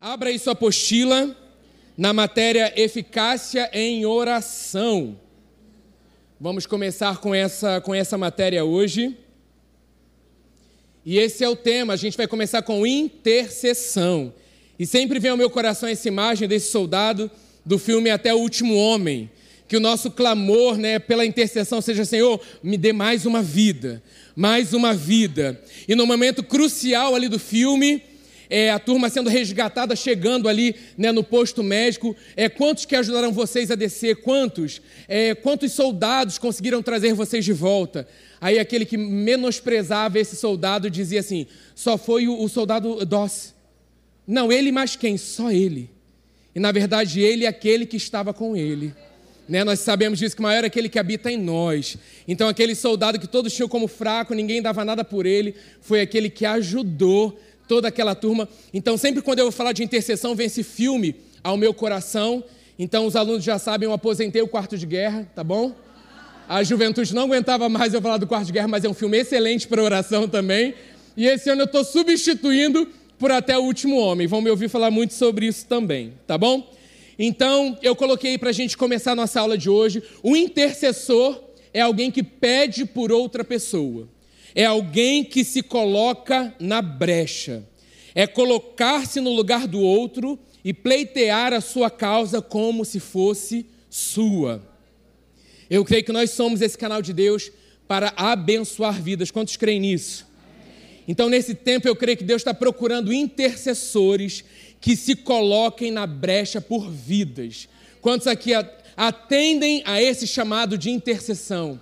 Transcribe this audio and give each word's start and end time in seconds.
Abra 0.00 0.30
aí 0.30 0.38
sua 0.38 0.52
apostila 0.52 1.36
na 1.96 2.12
matéria 2.12 2.72
eficácia 2.80 3.68
em 3.72 4.06
oração. 4.06 5.18
Vamos 6.40 6.66
começar 6.66 7.16
com 7.16 7.34
essa, 7.34 7.80
com 7.80 7.92
essa 7.92 8.16
matéria 8.16 8.64
hoje. 8.64 9.16
E 11.04 11.18
esse 11.18 11.42
é 11.42 11.48
o 11.48 11.56
tema, 11.56 11.94
a 11.94 11.96
gente 11.96 12.16
vai 12.16 12.28
começar 12.28 12.62
com 12.62 12.86
intercessão. 12.86 14.32
E 14.78 14.86
sempre 14.86 15.18
vem 15.18 15.32
ao 15.32 15.36
meu 15.36 15.50
coração 15.50 15.88
essa 15.88 16.06
imagem 16.06 16.46
desse 16.46 16.70
soldado 16.70 17.28
do 17.66 17.76
filme 17.76 18.08
Até 18.08 18.32
o 18.32 18.38
Último 18.38 18.76
Homem. 18.76 19.28
Que 19.66 19.76
o 19.76 19.80
nosso 19.80 20.12
clamor 20.12 20.78
né, 20.78 21.00
pela 21.00 21.26
intercessão 21.26 21.80
seja: 21.80 22.04
Senhor, 22.04 22.40
me 22.62 22.76
dê 22.76 22.92
mais 22.92 23.26
uma 23.26 23.42
vida, 23.42 24.00
mais 24.36 24.72
uma 24.72 24.94
vida. 24.94 25.60
E 25.88 25.96
no 25.96 26.06
momento 26.06 26.44
crucial 26.44 27.16
ali 27.16 27.28
do 27.28 27.40
filme, 27.40 28.00
é, 28.50 28.70
a 28.70 28.78
turma 28.78 29.10
sendo 29.10 29.28
resgatada, 29.28 29.94
chegando 29.94 30.48
ali 30.48 30.74
né, 30.96 31.12
no 31.12 31.22
posto 31.22 31.62
médico. 31.62 32.16
É, 32.36 32.48
quantos 32.48 32.84
que 32.84 32.96
ajudaram 32.96 33.32
vocês 33.32 33.70
a 33.70 33.74
descer? 33.74 34.16
Quantos? 34.16 34.80
É, 35.06 35.34
quantos 35.34 35.72
soldados 35.72 36.38
conseguiram 36.38 36.82
trazer 36.82 37.12
vocês 37.14 37.44
de 37.44 37.52
volta? 37.52 38.08
Aí 38.40 38.58
aquele 38.58 38.84
que 38.84 38.96
menosprezava 38.96 40.18
esse 40.18 40.36
soldado 40.36 40.90
dizia 40.90 41.20
assim: 41.20 41.46
só 41.74 41.98
foi 41.98 42.28
o, 42.28 42.42
o 42.42 42.48
soldado 42.48 43.04
Doss. 43.04 43.54
Não, 44.26 44.52
ele 44.52 44.70
mais 44.70 44.96
quem? 44.96 45.16
Só 45.16 45.50
ele. 45.50 45.90
E 46.54 46.60
na 46.60 46.72
verdade, 46.72 47.20
ele 47.20 47.44
é 47.44 47.48
aquele 47.48 47.86
que 47.86 47.96
estava 47.96 48.32
com 48.32 48.56
ele. 48.56 48.94
Né, 49.48 49.64
nós 49.64 49.80
sabemos 49.80 50.18
disso 50.18 50.36
que 50.36 50.42
maior 50.42 50.62
é 50.62 50.66
aquele 50.66 50.90
que 50.90 50.98
habita 50.98 51.32
em 51.32 51.38
nós. 51.38 51.96
Então, 52.26 52.48
aquele 52.48 52.74
soldado 52.74 53.18
que 53.18 53.26
todos 53.26 53.54
tinham 53.54 53.68
como 53.68 53.88
fraco, 53.88 54.34
ninguém 54.34 54.60
dava 54.60 54.84
nada 54.84 55.02
por 55.02 55.24
ele, 55.24 55.54
foi 55.80 56.02
aquele 56.02 56.28
que 56.28 56.44
ajudou 56.44 57.40
toda 57.68 57.86
aquela 57.86 58.14
turma. 58.14 58.48
Então, 58.72 58.96
sempre 58.96 59.22
quando 59.22 59.40
eu 59.40 59.44
vou 59.44 59.52
falar 59.52 59.72
de 59.72 59.84
intercessão, 59.84 60.34
vem 60.34 60.46
esse 60.46 60.62
filme 60.62 61.14
ao 61.44 61.56
meu 61.56 61.74
coração. 61.74 62.42
Então, 62.78 63.06
os 63.06 63.14
alunos 63.14 63.44
já 63.44 63.58
sabem, 63.58 63.86
eu 63.86 63.92
aposentei 63.92 64.40
o 64.40 64.48
quarto 64.48 64.76
de 64.76 64.86
guerra, 64.86 65.30
tá 65.34 65.44
bom? 65.44 65.74
A 66.48 66.62
juventude 66.62 67.14
não 67.14 67.24
aguentava 67.24 67.68
mais 67.68 67.92
eu 67.92 68.00
falar 68.00 68.16
do 68.16 68.26
quarto 68.26 68.46
de 68.46 68.52
guerra, 68.52 68.68
mas 68.68 68.84
é 68.84 68.88
um 68.88 68.94
filme 68.94 69.18
excelente 69.18 69.68
para 69.68 69.82
oração 69.82 70.26
também. 70.26 70.74
E 71.16 71.26
esse 71.26 71.50
ano 71.50 71.62
eu 71.62 71.66
estou 71.66 71.84
substituindo 71.84 72.88
por 73.18 73.30
Até 73.30 73.58
o 73.58 73.62
Último 73.62 73.98
Homem. 73.98 74.26
Vão 74.26 74.40
me 74.40 74.48
ouvir 74.48 74.68
falar 74.68 74.90
muito 74.90 75.12
sobre 75.12 75.46
isso 75.46 75.66
também, 75.66 76.14
tá 76.26 76.38
bom? 76.38 76.66
Então, 77.18 77.76
eu 77.82 77.94
coloquei 77.94 78.38
para 78.38 78.50
a 78.50 78.52
gente 78.52 78.76
começar 78.76 79.12
a 79.12 79.16
nossa 79.16 79.40
aula 79.40 79.58
de 79.58 79.68
hoje. 79.68 80.02
O 80.22 80.36
intercessor 80.36 81.38
é 81.74 81.80
alguém 81.80 82.10
que 82.10 82.22
pede 82.22 82.86
por 82.86 83.12
outra 83.12 83.44
pessoa 83.44 84.08
é 84.54 84.64
alguém 84.64 85.24
que 85.24 85.44
se 85.44 85.62
coloca 85.62 86.54
na 86.58 86.80
brecha, 86.82 87.64
é 88.14 88.26
colocar-se 88.26 89.20
no 89.20 89.32
lugar 89.32 89.66
do 89.66 89.80
outro 89.80 90.38
e 90.64 90.72
pleitear 90.72 91.52
a 91.52 91.60
sua 91.60 91.90
causa 91.90 92.42
como 92.42 92.84
se 92.84 93.00
fosse 93.00 93.66
sua. 93.88 94.62
Eu 95.70 95.84
creio 95.84 96.04
que 96.04 96.12
nós 96.12 96.30
somos 96.30 96.60
esse 96.60 96.76
canal 96.76 97.02
de 97.02 97.12
Deus 97.12 97.50
para 97.86 98.12
abençoar 98.16 99.00
vidas. 99.00 99.30
Quantos 99.30 99.56
creem 99.56 99.80
nisso? 99.80 100.26
Então, 101.06 101.28
nesse 101.28 101.54
tempo, 101.54 101.88
eu 101.88 101.96
creio 101.96 102.18
que 102.18 102.24
Deus 102.24 102.42
está 102.42 102.52
procurando 102.52 103.12
intercessores 103.12 104.44
que 104.80 104.94
se 104.94 105.16
coloquem 105.16 105.90
na 105.90 106.06
brecha 106.06 106.60
por 106.60 106.90
vidas. 106.90 107.68
Quantos 108.00 108.26
aqui 108.26 108.52
atendem 108.96 109.82
a 109.86 110.02
esse 110.02 110.26
chamado 110.26 110.76
de 110.76 110.90
intercessão? 110.90 111.80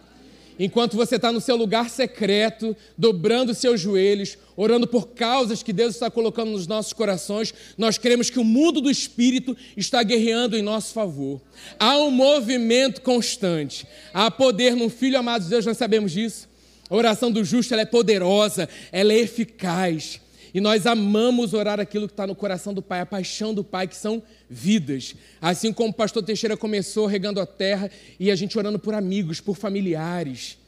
Enquanto 0.59 0.97
você 0.97 1.17
está 1.17 1.31
no 1.33 1.41
seu 1.41 1.57
lugar 1.57 1.91
secreto, 1.91 2.77
dobrando 2.97 3.55
seus 3.55 3.81
joelhos, 3.81 4.37
orando 4.57 4.87
por 4.87 5.09
causas 5.09 5.63
que 5.63 5.73
Deus 5.73 5.95
está 5.95 6.11
colocando 6.11 6.53
nos 6.53 6.67
nossos 6.67 6.93
corações, 6.93 7.53
nós 7.77 7.99
queremos 7.99 8.31
que 8.31 8.39
o 8.39 8.45
mundo 8.45 8.81
do 8.81 8.91
Espírito 8.91 9.57
está 9.77 10.03
guerreando 10.03 10.57
em 10.57 10.63
nosso 10.63 10.93
favor. 10.93 11.41
Há 11.79 11.99
um 11.99 12.11
movimento 12.11 13.01
constante, 13.03 13.87
há 14.13 14.31
poder 14.31 14.75
no 14.75 14.89
Filho 14.89 15.19
amado 15.19 15.45
de 15.45 15.51
Deus, 15.51 15.67
nós 15.67 15.77
sabemos 15.77 16.13
disso. 16.13 16.49
A 16.89 16.95
oração 16.95 17.31
do 17.31 17.45
justo 17.45 17.75
é 17.75 17.85
poderosa, 17.85 18.69
ela 18.93 19.13
é 19.13 19.19
eficaz. 19.19 20.21
E 20.55 20.61
nós 20.61 20.87
amamos 20.87 21.55
orar 21.55 21.81
aquilo 21.81 22.07
que 22.07 22.13
está 22.13 22.27
no 22.27 22.35
coração 22.35 22.73
do 22.73 22.83
Pai, 22.83 23.01
a 23.01 23.07
paixão 23.07 23.53
do 23.53 23.65
Pai, 23.65 23.87
que 23.87 23.97
são 23.97 24.23
vidas. 24.49 25.15
Assim 25.41 25.73
como 25.73 25.91
o 25.91 25.95
pastor 25.95 26.23
Teixeira 26.23 26.57
começou 26.57 27.07
regando 27.07 27.41
a 27.41 27.47
terra 27.47 27.91
e 28.19 28.31
a 28.31 28.37
gente 28.37 28.57
orando 28.57 28.79
por 28.79 28.95
amigos, 28.95 29.41
por 29.41 29.57
familiares. 29.57 30.59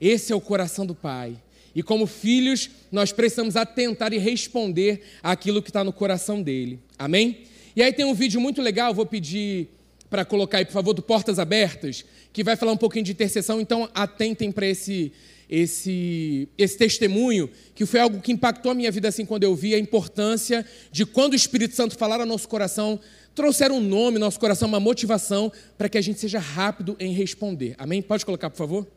Esse 0.00 0.32
é 0.32 0.36
o 0.36 0.40
coração 0.40 0.84
do 0.84 0.94
Pai. 0.94 1.36
E 1.74 1.82
como 1.82 2.06
filhos, 2.06 2.70
nós 2.90 3.12
precisamos 3.12 3.54
atentar 3.54 4.12
e 4.12 4.18
responder 4.18 5.02
aquilo 5.22 5.62
que 5.62 5.68
está 5.68 5.84
no 5.84 5.92
coração 5.92 6.42
dele. 6.42 6.78
Amém? 6.98 7.42
E 7.74 7.82
aí 7.82 7.92
tem 7.92 8.06
um 8.06 8.14
vídeo 8.14 8.40
muito 8.40 8.62
legal, 8.62 8.94
vou 8.94 9.04
pedir 9.04 9.68
para 10.08 10.24
colocar 10.24 10.58
aí, 10.58 10.64
por 10.64 10.72
favor, 10.72 10.94
do 10.94 11.02
Portas 11.02 11.38
Abertas, 11.38 12.04
que 12.32 12.42
vai 12.42 12.56
falar 12.56 12.72
um 12.72 12.76
pouquinho 12.76 13.04
de 13.04 13.12
intercessão, 13.12 13.60
então 13.60 13.90
atentem 13.94 14.50
para 14.50 14.66
esse 14.66 15.12
esse, 15.48 16.48
esse 16.58 16.76
testemunho, 16.76 17.50
que 17.74 17.86
foi 17.86 18.00
algo 18.00 18.20
que 18.20 18.32
impactou 18.32 18.72
a 18.72 18.74
minha 18.74 18.90
vida 18.90 19.08
assim 19.08 19.24
quando 19.24 19.44
eu 19.44 19.54
vi 19.54 19.74
a 19.74 19.78
importância 19.78 20.64
de 20.90 21.06
quando 21.06 21.32
o 21.32 21.36
Espírito 21.36 21.74
Santo 21.74 21.96
falar 21.96 22.20
ao 22.20 22.26
nosso 22.26 22.48
coração, 22.48 22.98
trouxer 23.34 23.70
um 23.70 23.80
nome, 23.80 24.18
nosso 24.18 24.40
coração, 24.40 24.68
uma 24.68 24.80
motivação 24.80 25.52
para 25.76 25.88
que 25.88 25.98
a 25.98 26.02
gente 26.02 26.18
seja 26.18 26.38
rápido 26.38 26.96
em 26.98 27.12
responder. 27.12 27.74
Amém? 27.78 28.02
Pode 28.02 28.24
colocar, 28.24 28.50
por 28.50 28.56
favor? 28.56 28.95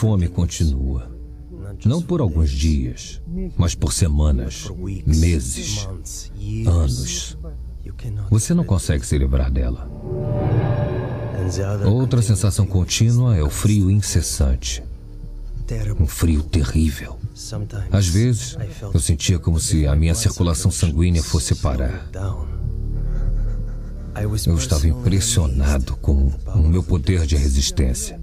Fome 0.00 0.28
continua. 0.28 1.10
Não 1.84 2.00
por 2.00 2.22
alguns 2.22 2.50
dias, 2.50 3.20
mas 3.54 3.74
por 3.74 3.92
semanas, 3.92 4.66
meses, 5.06 5.86
anos. 6.66 7.36
Você 8.30 8.54
não 8.54 8.64
consegue 8.64 9.04
se 9.04 9.18
livrar 9.18 9.50
dela. 9.50 9.90
Outra 11.84 12.22
sensação 12.22 12.66
contínua 12.66 13.36
é 13.36 13.42
o 13.42 13.50
frio 13.50 13.90
incessante. 13.90 14.82
Um 16.00 16.06
frio 16.06 16.42
terrível. 16.42 17.18
Às 17.92 18.08
vezes, 18.08 18.56
eu 18.82 19.00
sentia 19.00 19.38
como 19.38 19.60
se 19.60 19.86
a 19.86 19.94
minha 19.94 20.14
circulação 20.14 20.70
sanguínea 20.70 21.22
fosse 21.22 21.54
parar. 21.56 22.08
Eu 24.46 24.56
estava 24.56 24.88
impressionado 24.88 25.94
com 25.96 26.32
o 26.54 26.68
meu 26.68 26.82
poder 26.82 27.26
de 27.26 27.36
resistência. 27.36 28.19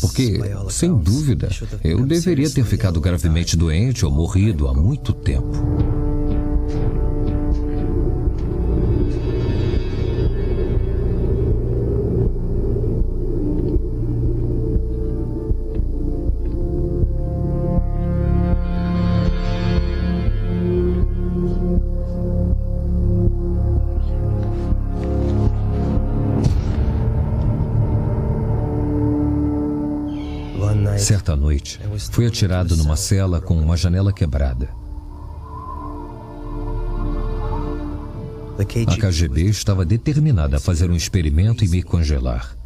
Porque, 0.00 0.40
sem 0.70 0.94
dúvida, 0.94 1.48
eu 1.82 2.04
deveria 2.04 2.50
ter 2.50 2.64
ficado 2.64 3.00
gravemente 3.00 3.56
doente 3.56 4.04
ou 4.04 4.10
morrido 4.10 4.68
há 4.68 4.74
muito 4.74 5.12
tempo. 5.12 6.11
Noite, 31.80 32.10
fui 32.10 32.26
atirado 32.26 32.76
numa 32.76 32.96
cela 32.96 33.40
com 33.40 33.58
uma 33.58 33.76
janela 33.76 34.12
quebrada. 34.12 34.68
A 38.58 38.96
KGB 38.96 39.48
estava 39.48 39.84
determinada 39.84 40.56
a 40.58 40.60
fazer 40.60 40.90
um 40.90 40.94
experimento 40.94 41.64
e 41.64 41.68
me 41.68 41.82
congelar. 41.82 42.56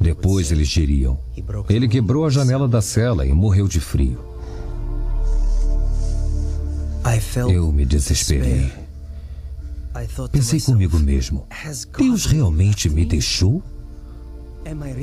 Depois 0.00 0.50
eles 0.50 0.68
diriam: 0.68 1.18
ele 1.68 1.88
quebrou 1.88 2.24
a 2.24 2.30
janela 2.30 2.68
da 2.68 2.80
cela 2.80 3.26
e 3.26 3.32
morreu 3.32 3.68
de 3.68 3.80
frio. 3.80 4.18
Eu 7.50 7.72
me 7.72 7.84
desesperei. 7.84 8.70
Pensei 10.30 10.60
comigo 10.60 10.98
mesmo: 10.98 11.46
Deus 11.96 12.26
realmente 12.26 12.88
me 12.88 13.04
deixou? 13.04 13.62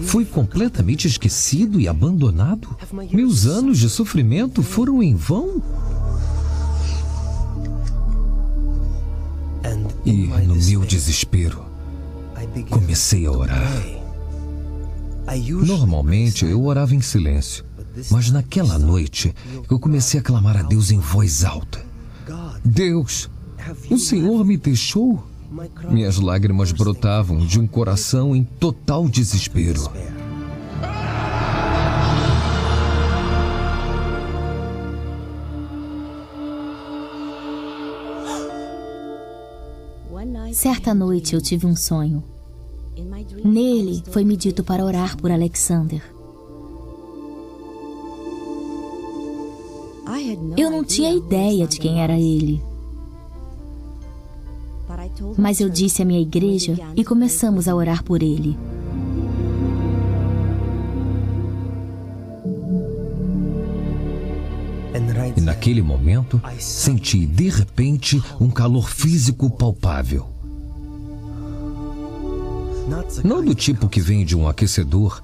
Fui 0.04 0.26
completamente 0.26 1.08
esquecido 1.08 1.80
e 1.80 1.88
abandonado? 1.88 2.76
Meus 3.12 3.46
anos 3.46 3.80
de 3.80 3.90
sofrimento 3.90 4.62
foram 4.62 5.02
em 5.02 5.16
vão? 5.16 5.62
E 10.06 10.28
no 10.46 10.56
meu 10.56 10.82
desespero, 10.82 11.66
comecei 12.70 13.26
a 13.26 13.32
orar. 13.32 13.84
Normalmente 15.66 16.46
eu 16.46 16.64
orava 16.64 16.94
em 16.94 17.02
silêncio, 17.02 17.66
mas 18.12 18.30
naquela 18.30 18.78
noite 18.78 19.34
eu 19.70 19.80
comecei 19.80 20.20
a 20.20 20.24
clamar 20.24 20.58
a 20.58 20.62
Deus 20.62 20.92
em 20.92 21.00
voz 21.00 21.44
alta: 21.44 21.84
Deus, 22.64 23.30
o 23.90 23.98
Senhor 23.98 24.46
me 24.46 24.58
deixou? 24.58 25.26
Minhas 25.90 26.20
lágrimas 26.20 26.72
brotavam 26.72 27.38
de 27.38 27.60
um 27.60 27.68
coração 27.68 28.36
em 28.36 28.44
total 28.44 29.08
desespero. 29.08 29.90
Certa 40.52 40.94
noite 40.94 41.36
eu 41.36 41.42
tive 41.42 41.68
um 41.68 41.76
sonho. 41.76 42.24
Nele 43.44 44.02
foi-me 44.10 44.38
dito 44.38 44.64
para 44.64 44.86
orar 44.86 45.18
por 45.18 45.30
Alexander. 45.30 46.02
Eu 50.58 50.72
não 50.72 50.84
tinha 50.84 51.14
ideia 51.14 51.68
de 51.68 51.78
quem 51.78 52.02
era 52.02 52.18
ele. 52.18 52.64
Mas 55.38 55.60
eu 55.60 55.70
disse 55.70 56.02
à 56.02 56.06
minha 56.06 56.22
igreja 56.22 56.76
e 56.96 57.04
começamos 57.04 57.68
a 57.68 57.76
orar 57.76 58.04
por 58.04 58.22
ele. 58.22 58.58
E 65.36 65.42
naquele 65.42 65.82
momento, 65.82 66.42
senti 66.60 67.26
de 67.26 67.50
repente 67.50 68.22
um 68.40 68.50
calor 68.50 68.90
físico 68.90 69.50
palpável. 69.50 70.28
Não 73.24 73.44
do 73.44 73.56
tipo 73.56 73.90
que 73.90 74.00
vem 74.00 74.24
de 74.24 74.36
um 74.36 74.48
aquecedor, 74.48 75.22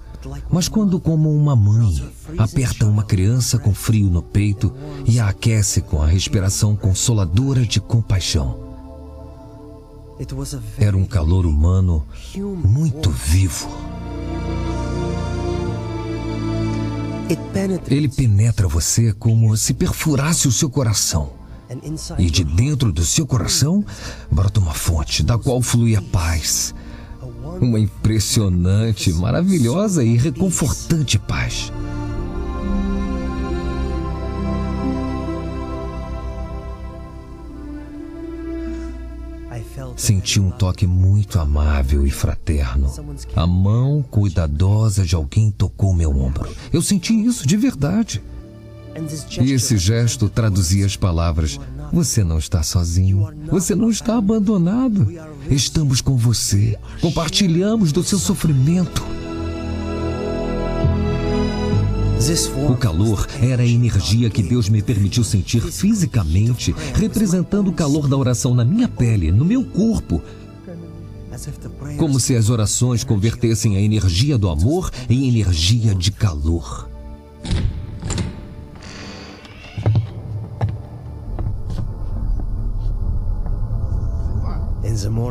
mas 0.50 0.68
quando, 0.68 1.00
como 1.00 1.34
uma 1.34 1.56
mãe, 1.56 2.10
aperta 2.38 2.86
uma 2.86 3.04
criança 3.04 3.58
com 3.58 3.74
frio 3.74 4.10
no 4.10 4.22
peito 4.22 4.74
e 5.06 5.20
a 5.20 5.30
aquece 5.30 5.82
com 5.82 6.02
a 6.02 6.08
respiração 6.08 6.76
consoladora 6.76 7.66
de 7.66 7.80
compaixão. 7.80 8.71
Era 10.78 10.96
um 10.96 11.06
calor 11.06 11.46
humano 11.46 12.06
muito 12.64 13.10
vivo. 13.10 13.70
Ele 17.88 18.10
penetra 18.10 18.68
você 18.68 19.14
como 19.14 19.56
se 19.56 19.74
perfurasse 19.74 20.48
o 20.48 20.52
seu 20.52 20.70
coração. 20.70 21.32
E 22.20 22.30
de 22.30 22.44
dentro 22.44 22.92
do 22.92 23.06
seu 23.06 23.26
coração 23.26 23.84
brota 24.30 24.60
uma 24.60 24.74
fonte 24.74 25.24
da 25.24 25.38
qual 25.38 25.62
flui 25.62 25.96
a 25.96 26.02
paz. 26.02 26.76
Uma 27.62 27.80
impressionante, 27.80 29.14
maravilhosa 29.14 30.04
e 30.04 30.18
reconfortante 30.18 31.18
paz. 31.18 31.72
Senti 39.96 40.40
um 40.40 40.50
toque 40.50 40.88
muito 40.88 41.40
amável 41.40 42.06
e 42.06 42.12
fraterno. 42.12 42.92
A 43.36 43.46
mão 43.46 44.04
cuidadosa 44.10 45.06
de 45.06 45.16
alguém 45.16 45.52
tocou 45.52 45.94
meu 45.94 46.12
ombro. 46.12 46.50
Eu 46.72 46.82
senti 46.82 47.14
isso 47.14 47.46
de 47.48 47.58
verdade. 47.58 48.22
E 49.42 49.52
esse 49.52 49.78
gesto 49.78 50.30
traduzia 50.30 50.86
as 50.86 50.96
palavras: 50.96 51.60
Você 51.94 52.24
não 52.24 52.38
está 52.38 52.62
sozinho, 52.62 53.30
você 53.50 53.74
não 53.74 53.90
está 53.90 54.18
abandonado. 54.18 55.08
Estamos 55.50 56.02
com 56.02 56.18
você, 56.18 56.78
compartilhamos 57.00 57.92
do 57.92 58.04
seu 58.04 58.20
sofrimento. 58.20 59.04
O 62.70 62.78
calor 62.78 63.26
era 63.42 63.64
a 63.64 63.66
energia 63.66 64.30
que 64.30 64.44
Deus 64.44 64.70
me 64.70 64.80
permitiu 64.80 65.24
sentir 65.24 65.60
fisicamente, 65.60 66.72
representando 66.94 67.70
o 67.70 67.74
calor 67.74 68.08
da 68.08 68.16
oração 68.16 68.54
na 68.54 68.64
minha 68.64 68.88
pele, 68.88 69.32
no 69.32 69.44
meu 69.44 69.66
corpo. 69.66 70.22
Como 71.98 72.20
se 72.20 72.36
as 72.36 72.52
orações 72.52 73.04
convertessem 73.04 73.76
a 73.76 73.82
energia 73.82 74.38
do 74.38 74.50
amor 74.50 74.92
em 75.10 75.28
energia 75.28 75.96
de 75.96 76.12
calor. 76.12 76.88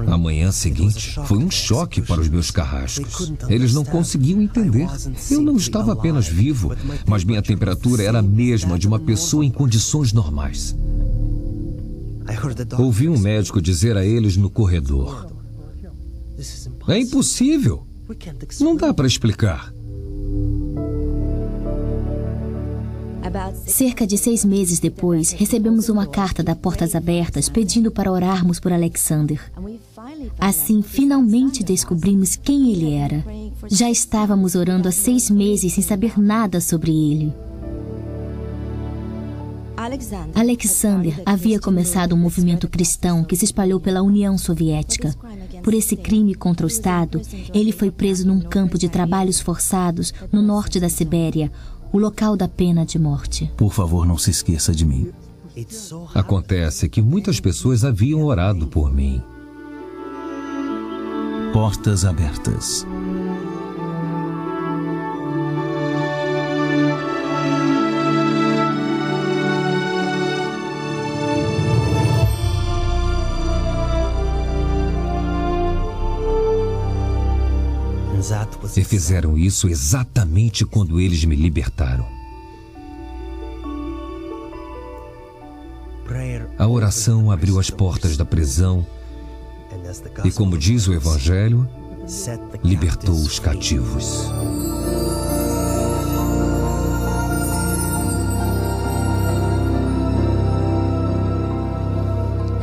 A 0.07 0.19
manhã 0.19 0.51
seguinte 0.53 1.19
foi 1.27 1.39
um 1.39 1.51
choque 1.51 2.03
para 2.03 2.21
os 2.21 2.29
meus 2.29 2.51
carrascos. 2.51 3.33
Eles 3.49 3.75
não 3.75 3.85
conseguiam 3.85 4.41
entender. 4.41 4.89
Eu 5.31 5.41
não 5.41 5.57
estava 5.57 5.93
apenas 5.93 6.29
vivo, 6.29 6.75
mas 7.07 7.25
minha 7.25 7.43
temperatura 7.43 8.03
era 8.03 8.19
a 8.19 8.23
mesma 8.23 8.79
de 8.79 8.87
uma 8.87 8.99
pessoa 8.99 9.45
em 9.45 9.51
condições 9.51 10.13
normais. 10.13 10.77
Ouvi 12.79 13.09
um 13.09 13.19
médico 13.19 13.61
dizer 13.61 13.97
a 13.97 14.05
eles 14.05 14.37
no 14.37 14.51
corredor: 14.51 15.27
É 16.89 16.99
impossível. 16.99 17.87
Não 18.61 18.77
dá 18.77 18.93
para 18.93 19.07
explicar. 19.07 19.73
Cerca 23.67 24.07
de 24.07 24.17
seis 24.17 24.45
meses 24.45 24.81
depois, 24.81 25.33
recebemos 25.33 25.89
uma 25.89 26.07
carta 26.07 26.43
da 26.43 26.55
Portas 26.55 26.95
Abertas 26.95 27.49
pedindo 27.49 27.91
para 27.91 28.11
orarmos 28.11 28.59
por 28.59 28.73
Alexander. 28.73 29.41
Assim, 30.39 30.83
finalmente 30.83 31.63
descobrimos 31.63 32.37
quem 32.37 32.73
ele 32.73 32.95
era. 32.95 33.25
Já 33.69 33.91
estávamos 33.91 34.55
orando 34.55 34.89
há 34.89 34.93
seis 34.93 35.31
meses 35.31 35.73
sem 35.73 35.83
saber 35.83 36.19
nada 36.19 36.61
sobre 36.61 36.91
ele. 36.91 37.33
Alexander 40.35 41.23
havia 41.25 41.59
começado 41.59 42.15
um 42.15 42.19
movimento 42.19 42.69
cristão 42.69 43.25
que 43.25 43.35
se 43.35 43.47
espalhou 43.47 43.81
pela 43.81 44.03
União 44.03 44.37
Soviética. 44.37 45.15
Por 45.63 45.73
esse 45.73 45.97
crime 45.97 46.35
contra 46.35 46.67
o 46.67 46.69
Estado, 46.69 47.21
ele 47.55 47.73
foi 47.73 47.91
preso 47.91 48.27
num 48.27 48.41
campo 48.41 48.79
de 48.79 48.89
trabalhos 48.89 49.41
forçados 49.41 50.13
no 50.31 50.43
norte 50.43 50.79
da 50.79 50.89
Sibéria, 50.89 51.51
o 51.93 51.99
local 51.99 52.37
da 52.37 52.49
pena 52.49 52.85
de 52.85 52.99
morte. 52.99 53.51
Por 53.57 53.73
favor, 53.73 54.07
não 54.07 54.19
se 54.19 54.31
esqueça 54.31 54.73
de 54.73 54.85
mim. 54.85 55.11
Acontece 56.15 56.89
que 56.89 57.03
muitas 57.03 57.41
pessoas 57.41 57.85
haviam 57.85 58.23
orado 58.23 58.67
por 58.67 58.93
mim. 58.93 59.23
Portas 61.53 62.05
abertas. 62.05 62.87
E 78.81 78.85
fizeram 78.85 79.37
isso 79.37 79.69
exatamente 79.69 80.65
quando 80.65 80.99
eles 80.99 81.23
me 81.27 81.37
libertaram. 81.37 82.09
A 86.57 86.67
oração 86.67 87.31
abriu 87.31 87.61
as 87.61 87.69
portas 87.69 88.17
da 88.17 88.25
prisão 88.25 88.87
e, 90.25 90.33
como 90.33 90.57
diz 90.57 90.89
o 90.89 90.95
Evangelho, 90.95 91.69
libertou 92.65 93.15
os 93.15 93.39
cativos. 93.39 94.31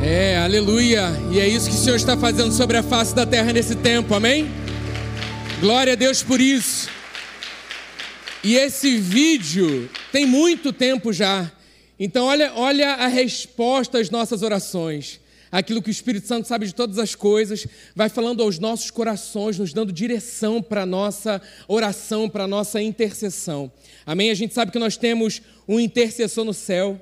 É, 0.02 0.38
aleluia. 0.38 1.12
E 1.30 1.38
é 1.38 1.46
isso 1.46 1.70
que 1.70 1.76
o 1.76 1.78
Senhor 1.78 1.94
está 1.94 2.16
fazendo 2.16 2.50
sobre 2.52 2.76
a 2.76 2.82
face 2.82 3.14
da 3.14 3.24
terra 3.24 3.52
nesse 3.52 3.76
tempo, 3.76 4.16
amém? 4.16 4.57
Glória 5.60 5.94
a 5.94 5.96
Deus 5.96 6.22
por 6.22 6.40
isso. 6.40 6.88
E 8.44 8.54
esse 8.54 8.96
vídeo 8.96 9.90
tem 10.12 10.24
muito 10.24 10.72
tempo 10.72 11.12
já. 11.12 11.50
Então, 11.98 12.26
olha, 12.26 12.52
olha 12.54 12.90
a 12.90 13.08
resposta 13.08 13.98
às 13.98 14.08
nossas 14.08 14.42
orações. 14.42 15.18
Aquilo 15.50 15.82
que 15.82 15.88
o 15.88 15.90
Espírito 15.90 16.28
Santo 16.28 16.46
sabe 16.46 16.64
de 16.64 16.72
todas 16.72 16.96
as 16.96 17.16
coisas, 17.16 17.66
vai 17.92 18.08
falando 18.08 18.40
aos 18.40 18.60
nossos 18.60 18.92
corações, 18.92 19.58
nos 19.58 19.72
dando 19.72 19.92
direção 19.92 20.62
para 20.62 20.82
a 20.82 20.86
nossa 20.86 21.42
oração, 21.66 22.28
para 22.28 22.44
a 22.44 22.48
nossa 22.48 22.80
intercessão. 22.80 23.72
Amém? 24.06 24.30
A 24.30 24.34
gente 24.34 24.54
sabe 24.54 24.70
que 24.70 24.78
nós 24.78 24.96
temos 24.96 25.42
um 25.66 25.80
intercessor 25.80 26.44
no 26.44 26.54
céu, 26.54 27.00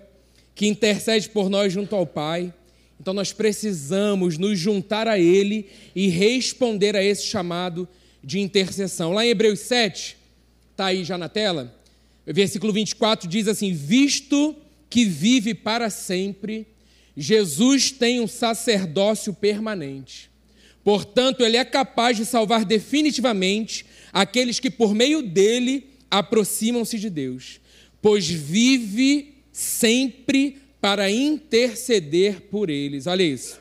que 0.55 0.67
intercede 0.67 1.29
por 1.29 1.51
nós 1.51 1.75
junto 1.75 1.95
ao 1.95 2.07
Pai. 2.07 2.55
Então 2.99 3.13
nós 3.13 3.35
precisamos 3.35 4.39
nos 4.39 4.59
juntar 4.59 5.07
a 5.07 5.19
Ele 5.19 5.67
e 5.95 6.09
responder 6.09 6.97
a 6.97 7.05
esse 7.05 7.27
chamado 7.27 7.87
de 8.27 8.41
intercessão. 8.41 9.13
Lá 9.13 9.25
em 9.25 9.29
Hebreus 9.29 9.61
7, 9.61 10.17
está 10.73 10.87
aí 10.87 11.05
já 11.05 11.17
na 11.17 11.29
tela, 11.29 11.73
versículo 12.27 12.73
24 12.73 13.29
diz 13.29 13.47
assim: 13.47 13.73
Visto 13.73 14.57
que 14.91 15.05
vive 15.05 15.55
para 15.55 15.89
sempre, 15.89 16.67
Jesus 17.17 17.93
tem 17.93 18.21
um 18.21 18.27
sacerdócio 18.27 19.33
permanente. 19.33 20.29
Portanto, 20.83 21.45
ele 21.45 21.57
é 21.57 21.65
capaz 21.65 22.17
de 22.17 22.25
salvar 22.27 22.65
definitivamente 22.65 23.87
aqueles 24.13 24.59
que 24.59 24.71
por 24.71 24.93
meio 24.93 25.23
dele 25.23 25.87
aproximam-se 26.11 26.99
de 26.99 27.09
Deus, 27.09 27.61
pois 28.03 28.27
vive 28.27 29.35
sempre 29.53 30.59
para 30.81 31.11
interceder 31.11 32.43
por 32.43 32.71
eles. 32.71 33.07
Olha 33.07 33.23
isso. 33.23 33.61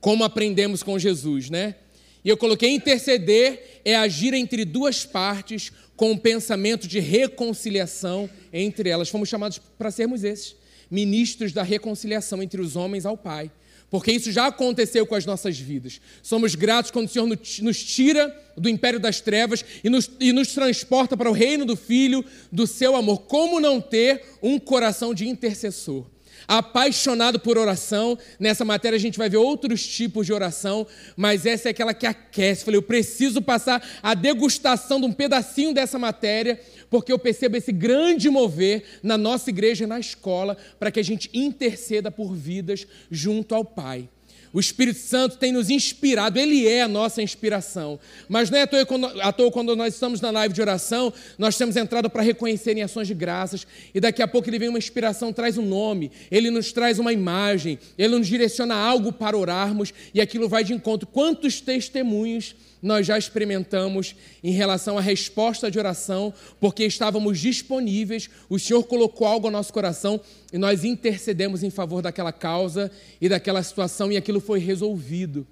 Como 0.00 0.22
aprendemos 0.22 0.82
com 0.82 0.98
Jesus, 0.98 1.48
né? 1.48 1.76
E 2.24 2.28
eu 2.28 2.36
coloquei 2.36 2.70
interceder 2.70 3.80
é 3.84 3.94
agir 3.94 4.32
entre 4.32 4.64
duas 4.64 5.04
partes 5.04 5.70
com 5.94 6.12
um 6.12 6.16
pensamento 6.16 6.88
de 6.88 6.98
reconciliação 6.98 8.28
entre 8.52 8.88
elas. 8.88 9.10
Fomos 9.10 9.28
chamados 9.28 9.60
para 9.78 9.90
sermos 9.90 10.24
esses, 10.24 10.56
ministros 10.90 11.52
da 11.52 11.62
reconciliação 11.62 12.42
entre 12.42 12.60
os 12.60 12.76
homens 12.76 13.04
ao 13.04 13.16
Pai. 13.16 13.50
Porque 13.90 14.10
isso 14.10 14.32
já 14.32 14.46
aconteceu 14.46 15.06
com 15.06 15.14
as 15.14 15.26
nossas 15.26 15.58
vidas. 15.58 16.00
Somos 16.22 16.54
gratos 16.54 16.90
quando 16.90 17.06
o 17.06 17.08
Senhor 17.08 17.26
nos 17.26 17.84
tira 17.84 18.34
do 18.56 18.68
império 18.68 18.98
das 18.98 19.20
trevas 19.20 19.64
e 19.84 19.90
nos, 19.90 20.10
e 20.18 20.32
nos 20.32 20.48
transporta 20.52 21.16
para 21.16 21.30
o 21.30 21.34
reino 21.34 21.64
do 21.64 21.76
Filho, 21.76 22.24
do 22.50 22.66
seu 22.66 22.96
amor. 22.96 23.20
Como 23.22 23.60
não 23.60 23.80
ter 23.80 24.22
um 24.42 24.58
coração 24.58 25.14
de 25.14 25.28
intercessor? 25.28 26.06
Apaixonado 26.46 27.38
por 27.38 27.58
oração. 27.58 28.18
Nessa 28.38 28.64
matéria 28.64 28.96
a 28.96 29.00
gente 29.00 29.18
vai 29.18 29.28
ver 29.28 29.36
outros 29.36 29.86
tipos 29.86 30.26
de 30.26 30.32
oração, 30.32 30.86
mas 31.16 31.46
essa 31.46 31.68
é 31.68 31.70
aquela 31.70 31.94
que 31.94 32.06
aquece. 32.06 32.64
Falei, 32.64 32.78
eu 32.78 32.82
preciso 32.82 33.42
passar 33.42 33.86
a 34.02 34.14
degustação 34.14 35.00
de 35.00 35.06
um 35.06 35.12
pedacinho 35.12 35.74
dessa 35.74 35.98
matéria, 35.98 36.60
porque 36.90 37.12
eu 37.12 37.18
percebo 37.18 37.56
esse 37.56 37.72
grande 37.72 38.28
mover 38.30 38.84
na 39.02 39.18
nossa 39.18 39.50
igreja 39.50 39.86
na 39.86 39.98
escola 39.98 40.56
para 40.78 40.90
que 40.90 41.00
a 41.00 41.04
gente 41.04 41.30
interceda 41.32 42.10
por 42.10 42.34
vidas 42.34 42.86
junto 43.10 43.54
ao 43.54 43.64
Pai. 43.64 44.08
O 44.54 44.60
Espírito 44.60 45.00
Santo 45.00 45.36
tem 45.36 45.50
nos 45.50 45.68
inspirado, 45.68 46.38
ele 46.38 46.68
é 46.68 46.82
a 46.82 46.88
nossa 46.88 47.20
inspiração. 47.20 47.98
Mas 48.28 48.50
não 48.50 48.58
é 48.58 48.62
à 48.62 49.32
toa, 49.32 49.50
quando, 49.50 49.74
nós 49.74 49.94
estamos 49.94 50.20
na 50.20 50.30
live 50.30 50.54
de 50.54 50.60
oração, 50.60 51.12
nós 51.36 51.58
temos 51.58 51.76
entrado 51.76 52.08
para 52.08 52.22
reconhecer 52.22 52.76
em 52.76 52.82
ações 52.82 53.08
de 53.08 53.14
graças, 53.14 53.66
e 53.92 53.98
daqui 53.98 54.22
a 54.22 54.28
pouco 54.28 54.48
ele 54.48 54.60
vem 54.60 54.68
uma 54.68 54.78
inspiração, 54.78 55.32
traz 55.32 55.58
um 55.58 55.66
nome, 55.66 56.12
ele 56.30 56.52
nos 56.52 56.72
traz 56.72 57.00
uma 57.00 57.12
imagem, 57.12 57.80
ele 57.98 58.16
nos 58.16 58.28
direciona 58.28 58.76
algo 58.76 59.12
para 59.12 59.36
orarmos, 59.36 59.92
e 60.14 60.20
aquilo 60.20 60.48
vai 60.48 60.62
de 60.62 60.72
encontro. 60.72 61.08
Quantos 61.08 61.60
testemunhos 61.60 62.54
nós 62.84 63.06
já 63.06 63.16
experimentamos 63.16 64.14
em 64.42 64.52
relação 64.52 64.98
à 64.98 65.00
resposta 65.00 65.70
de 65.70 65.78
oração, 65.78 66.34
porque 66.60 66.84
estávamos 66.84 67.40
disponíveis, 67.40 68.28
o 68.46 68.58
Senhor 68.58 68.84
colocou 68.84 69.26
algo 69.26 69.46
ao 69.46 69.52
nosso 69.52 69.72
coração 69.72 70.20
e 70.52 70.58
nós 70.58 70.84
intercedemos 70.84 71.62
em 71.62 71.70
favor 71.70 72.02
daquela 72.02 72.30
causa 72.30 72.92
e 73.22 73.26
daquela 73.26 73.62
situação 73.62 74.12
e 74.12 74.18
aquilo 74.18 74.38
foi 74.38 74.58
resolvido. 74.58 75.46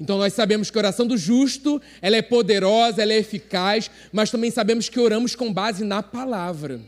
Então 0.00 0.16
nós 0.16 0.32
sabemos 0.32 0.70
que 0.70 0.78
a 0.78 0.80
oração 0.80 1.08
do 1.08 1.16
justo, 1.16 1.82
ela 2.00 2.16
é 2.16 2.22
poderosa, 2.22 3.02
ela 3.02 3.12
é 3.12 3.18
eficaz, 3.18 3.90
mas 4.12 4.30
também 4.30 4.52
sabemos 4.52 4.88
que 4.88 5.00
oramos 5.00 5.34
com 5.34 5.52
base 5.52 5.82
na 5.82 6.04
palavra. 6.04 6.80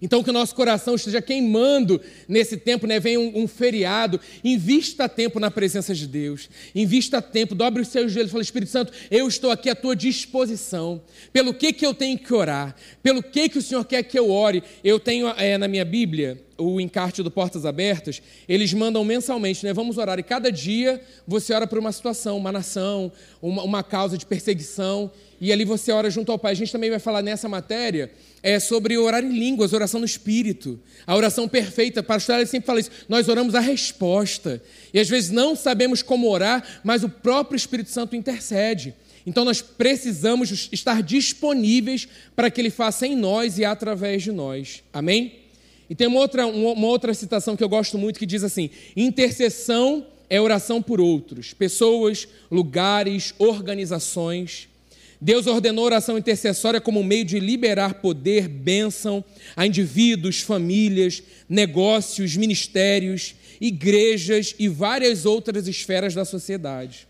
Então, 0.00 0.22
que 0.22 0.30
o 0.30 0.32
nosso 0.32 0.54
coração 0.54 0.94
esteja 0.94 1.20
queimando 1.20 2.00
nesse 2.28 2.56
tempo, 2.56 2.86
né? 2.86 3.00
Vem 3.00 3.18
um, 3.18 3.42
um, 3.42 3.48
feriado, 3.48 4.20
invista 4.44 5.08
tempo 5.08 5.40
na 5.40 5.50
presença 5.50 5.94
de 5.94 6.06
Deus, 6.06 6.48
invista 6.74 7.20
tempo, 7.20 7.54
dobre 7.54 7.82
os 7.82 7.88
seus 7.88 8.12
joelhos 8.12 8.30
e 8.30 8.32
fala: 8.32 8.42
Espírito 8.42 8.70
Santo, 8.70 8.92
eu 9.10 9.26
estou 9.26 9.50
aqui 9.50 9.68
à 9.68 9.74
tua 9.74 9.96
disposição. 9.96 11.02
Pelo 11.32 11.52
que, 11.52 11.72
que 11.72 11.84
eu 11.84 11.92
tenho 11.92 12.18
que 12.18 12.32
orar? 12.32 12.74
Pelo 13.02 13.22
que, 13.22 13.48
que 13.48 13.58
o 13.58 13.62
Senhor 13.62 13.84
quer 13.84 14.02
que 14.02 14.18
eu 14.18 14.30
ore? 14.30 14.62
Eu 14.82 15.00
tenho 15.00 15.28
é, 15.36 15.58
na 15.58 15.68
minha 15.68 15.84
Bíblia 15.84 16.47
o 16.58 16.80
encarte 16.80 17.22
do 17.22 17.30
Portas 17.30 17.64
Abertas, 17.64 18.20
eles 18.48 18.74
mandam 18.74 19.04
mensalmente, 19.04 19.64
né? 19.64 19.72
Vamos 19.72 19.96
orar. 19.96 20.18
E 20.18 20.22
cada 20.24 20.50
dia 20.50 21.00
você 21.26 21.54
ora 21.54 21.66
por 21.66 21.78
uma 21.78 21.92
situação, 21.92 22.36
uma 22.36 22.50
nação, 22.50 23.12
uma, 23.40 23.62
uma 23.62 23.82
causa 23.82 24.18
de 24.18 24.26
perseguição, 24.26 25.10
e 25.40 25.52
ali 25.52 25.64
você 25.64 25.92
ora 25.92 26.10
junto 26.10 26.32
ao 26.32 26.38
Pai. 26.38 26.52
A 26.52 26.56
gente 26.56 26.72
também 26.72 26.90
vai 26.90 26.98
falar 26.98 27.22
nessa 27.22 27.48
matéria 27.48 28.10
é 28.42 28.58
sobre 28.60 28.96
orar 28.96 29.24
em 29.24 29.36
línguas, 29.36 29.72
oração 29.72 30.00
no 30.00 30.06
Espírito, 30.06 30.80
a 31.06 31.16
oração 31.16 31.48
perfeita. 31.48 32.02
Pastor 32.02 32.46
sempre 32.46 32.66
fala 32.66 32.80
isso. 32.80 32.90
Nós 33.08 33.28
oramos 33.28 33.54
a 33.54 33.60
resposta. 33.60 34.62
E 34.92 34.98
às 34.98 35.08
vezes 35.08 35.30
não 35.30 35.56
sabemos 35.56 36.02
como 36.02 36.28
orar, 36.28 36.64
mas 36.84 37.02
o 37.02 37.08
próprio 37.08 37.56
Espírito 37.56 37.90
Santo 37.90 38.16
intercede. 38.16 38.94
Então 39.26 39.44
nós 39.44 39.60
precisamos 39.60 40.68
estar 40.72 41.02
disponíveis 41.02 42.08
para 42.34 42.50
que 42.50 42.60
Ele 42.60 42.70
faça 42.70 43.06
em 43.06 43.16
nós 43.16 43.58
e 43.58 43.64
através 43.64 44.22
de 44.22 44.32
nós. 44.32 44.82
Amém? 44.92 45.47
E 45.88 45.94
tem 45.94 46.06
uma 46.06 46.20
outra, 46.20 46.46
uma 46.46 46.86
outra 46.86 47.14
citação 47.14 47.56
que 47.56 47.64
eu 47.64 47.68
gosto 47.68 47.96
muito 47.96 48.18
que 48.18 48.26
diz 48.26 48.44
assim: 48.44 48.70
intercessão 48.96 50.06
é 50.28 50.40
oração 50.40 50.82
por 50.82 51.00
outros, 51.00 51.54
pessoas, 51.54 52.28
lugares, 52.50 53.34
organizações. 53.38 54.68
Deus 55.20 55.46
ordenou 55.48 55.84
oração 55.84 56.16
intercessória 56.16 56.80
como 56.80 57.00
um 57.00 57.04
meio 57.04 57.24
de 57.24 57.40
liberar 57.40 57.94
poder, 57.94 58.46
bênção 58.46 59.24
a 59.56 59.66
indivíduos, 59.66 60.40
famílias, 60.40 61.22
negócios, 61.48 62.36
ministérios, 62.36 63.34
igrejas 63.60 64.54
e 64.58 64.68
várias 64.68 65.26
outras 65.26 65.66
esferas 65.66 66.14
da 66.14 66.24
sociedade. 66.24 67.08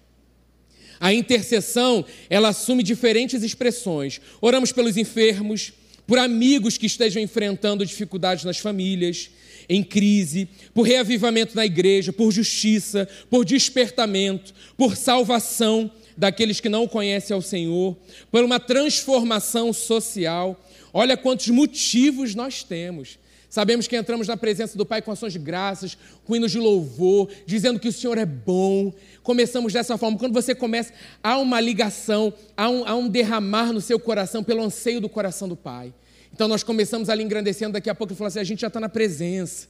A 1.00 1.12
intercessão, 1.12 2.04
ela 2.30 2.48
assume 2.48 2.82
diferentes 2.82 3.42
expressões. 3.42 4.20
Oramos 4.40 4.72
pelos 4.72 4.96
enfermos, 4.96 5.72
por 6.08 6.18
amigos 6.18 6.78
que 6.78 6.86
estejam 6.86 7.22
enfrentando 7.22 7.84
dificuldades 7.84 8.42
nas 8.42 8.56
famílias, 8.56 9.30
em 9.68 9.84
crise, 9.84 10.48
por 10.72 10.84
reavivamento 10.84 11.54
na 11.54 11.66
igreja, 11.66 12.14
por 12.14 12.32
justiça, 12.32 13.06
por 13.28 13.44
despertamento, 13.44 14.54
por 14.74 14.96
salvação, 14.96 15.90
daqueles 16.16 16.60
que 16.60 16.68
não 16.70 16.88
conhecem 16.88 17.34
ao 17.34 17.42
Senhor, 17.42 17.94
por 18.30 18.42
uma 18.42 18.58
transformação 18.58 19.70
social. 19.70 20.58
Olha 20.94 21.14
quantos 21.14 21.48
motivos 21.48 22.34
nós 22.34 22.64
temos. 22.64 23.18
Sabemos 23.48 23.86
que 23.86 23.96
entramos 23.96 24.28
na 24.28 24.36
presença 24.36 24.76
do 24.76 24.84
Pai 24.84 25.00
com 25.00 25.10
ações 25.10 25.32
de 25.32 25.38
graças, 25.38 25.96
com 26.24 26.36
hinos 26.36 26.52
de 26.52 26.58
louvor, 26.58 27.30
dizendo 27.46 27.80
que 27.80 27.88
o 27.88 27.92
Senhor 27.92 28.18
é 28.18 28.26
bom. 28.26 28.92
Começamos 29.22 29.72
dessa 29.72 29.96
forma. 29.96 30.18
Quando 30.18 30.34
você 30.34 30.54
começa, 30.54 30.92
há 31.22 31.38
uma 31.38 31.60
ligação, 31.60 32.32
há 32.56 32.68
um, 32.68 32.86
há 32.86 32.94
um 32.94 33.08
derramar 33.08 33.72
no 33.72 33.80
seu 33.80 33.98
coração 33.98 34.44
pelo 34.44 34.62
anseio 34.62 35.00
do 35.00 35.08
coração 35.08 35.48
do 35.48 35.56
Pai. 35.56 35.94
Então 36.32 36.46
nós 36.46 36.62
começamos 36.62 37.08
ali 37.08 37.24
engrandecendo, 37.24 37.72
daqui 37.72 37.88
a 37.88 37.94
pouco 37.94 38.12
ele 38.12 38.18
fala 38.18 38.28
assim: 38.28 38.40
a 38.40 38.44
gente 38.44 38.60
já 38.60 38.66
está 38.68 38.78
na 38.78 38.88
presença. 38.88 39.66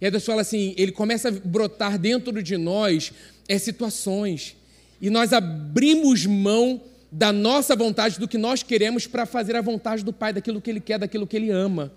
E 0.00 0.04
aí 0.04 0.10
Deus 0.10 0.24
fala 0.24 0.42
assim: 0.42 0.74
ele 0.76 0.92
começa 0.92 1.28
a 1.28 1.32
brotar 1.32 1.98
dentro 1.98 2.42
de 2.42 2.58
nós 2.58 3.10
é, 3.48 3.58
situações 3.58 4.54
e 5.00 5.08
nós 5.08 5.32
abrimos 5.32 6.26
mão 6.26 6.80
da 7.10 7.32
nossa 7.32 7.76
vontade, 7.76 8.18
do 8.18 8.26
que 8.26 8.36
nós 8.36 8.62
queremos, 8.62 9.06
para 9.06 9.24
fazer 9.24 9.54
a 9.54 9.60
vontade 9.60 10.04
do 10.04 10.12
Pai, 10.12 10.32
daquilo 10.32 10.60
que 10.60 10.70
Ele 10.70 10.80
quer, 10.80 10.98
daquilo 10.98 11.26
que 11.26 11.36
Ele 11.36 11.50
ama. 11.50 11.92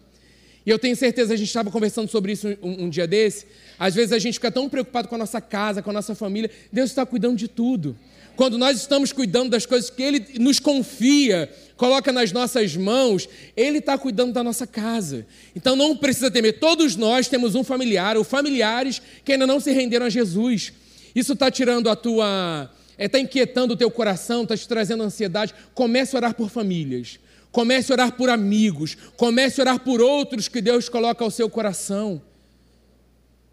E 0.67 0.69
eu 0.69 0.77
tenho 0.77 0.97
certeza, 0.97 1.33
a 1.33 1.37
gente 1.37 1.47
estava 1.47 1.71
conversando 1.71 2.11
sobre 2.11 2.33
isso 2.33 2.45
um, 2.61 2.83
um, 2.83 2.89
dia 2.89 3.07
desse. 3.07 3.45
Às 3.79 3.95
vezes 3.95 4.11
a 4.11 4.19
gente 4.19 4.33
fica 4.33 4.51
tão 4.51 4.67
preocupado 4.67 5.07
com 5.07 5.15
a 5.15 5.17
nossa 5.17 5.39
casa, 5.39 5.81
com 5.81 5.91
a 5.91 5.93
nossa 5.93 6.13
família. 6.13 6.51
Deus 6.69 6.89
está 6.89 7.05
cuidando 7.05 7.37
de 7.37 7.47
tudo. 7.47 7.97
Quando 8.35 8.57
nós 8.57 8.77
estamos 8.77 9.13
cuidando 9.13 9.51
das 9.51 9.65
coisas 9.65 9.89
que 9.89 10.03
Ele 10.03 10.25
nos 10.37 10.59
confia, 10.59 11.49
coloca 11.77 12.11
nas 12.11 12.33
nossas 12.33 12.75
mãos, 12.75 13.29
Ele 13.55 13.77
está 13.77 13.97
cuidando 13.97 14.33
da 14.33 14.43
nossa 14.43 14.67
casa. 14.67 15.25
Então 15.55 15.73
não 15.73 15.95
precisa 15.95 16.29
temer. 16.29 16.59
Todos 16.59 16.97
nós 16.97 17.29
temos 17.29 17.55
um 17.55 17.63
familiar 17.63 18.17
ou 18.17 18.25
familiares 18.25 19.01
que 19.23 19.31
ainda 19.31 19.47
não 19.47 19.61
se 19.61 19.71
renderam 19.71 20.07
a 20.07 20.09
Jesus. 20.09 20.73
Isso 21.15 21.31
está 21.31 21.49
tirando 21.49 21.89
a 21.89 21.95
tua 21.95 22.69
está 22.99 23.17
é, 23.17 23.21
inquietando 23.21 23.73
o 23.73 23.77
teu 23.77 23.89
coração, 23.89 24.43
está 24.43 24.57
te 24.57 24.67
trazendo 24.67 25.03
ansiedade, 25.03 25.53
comece 25.73 26.13
a 26.13 26.19
orar 26.19 26.33
por 26.33 26.49
famílias, 26.49 27.19
comece 27.57 27.91
a 27.91 27.95
orar 27.95 28.11
por 28.11 28.29
amigos, 28.29 28.95
comece 29.17 29.59
a 29.59 29.63
orar 29.63 29.79
por 29.79 29.99
outros 29.99 30.47
que 30.47 30.61
Deus 30.61 30.87
coloca 30.87 31.23
ao 31.23 31.31
seu 31.31 31.49
coração. 31.49 32.21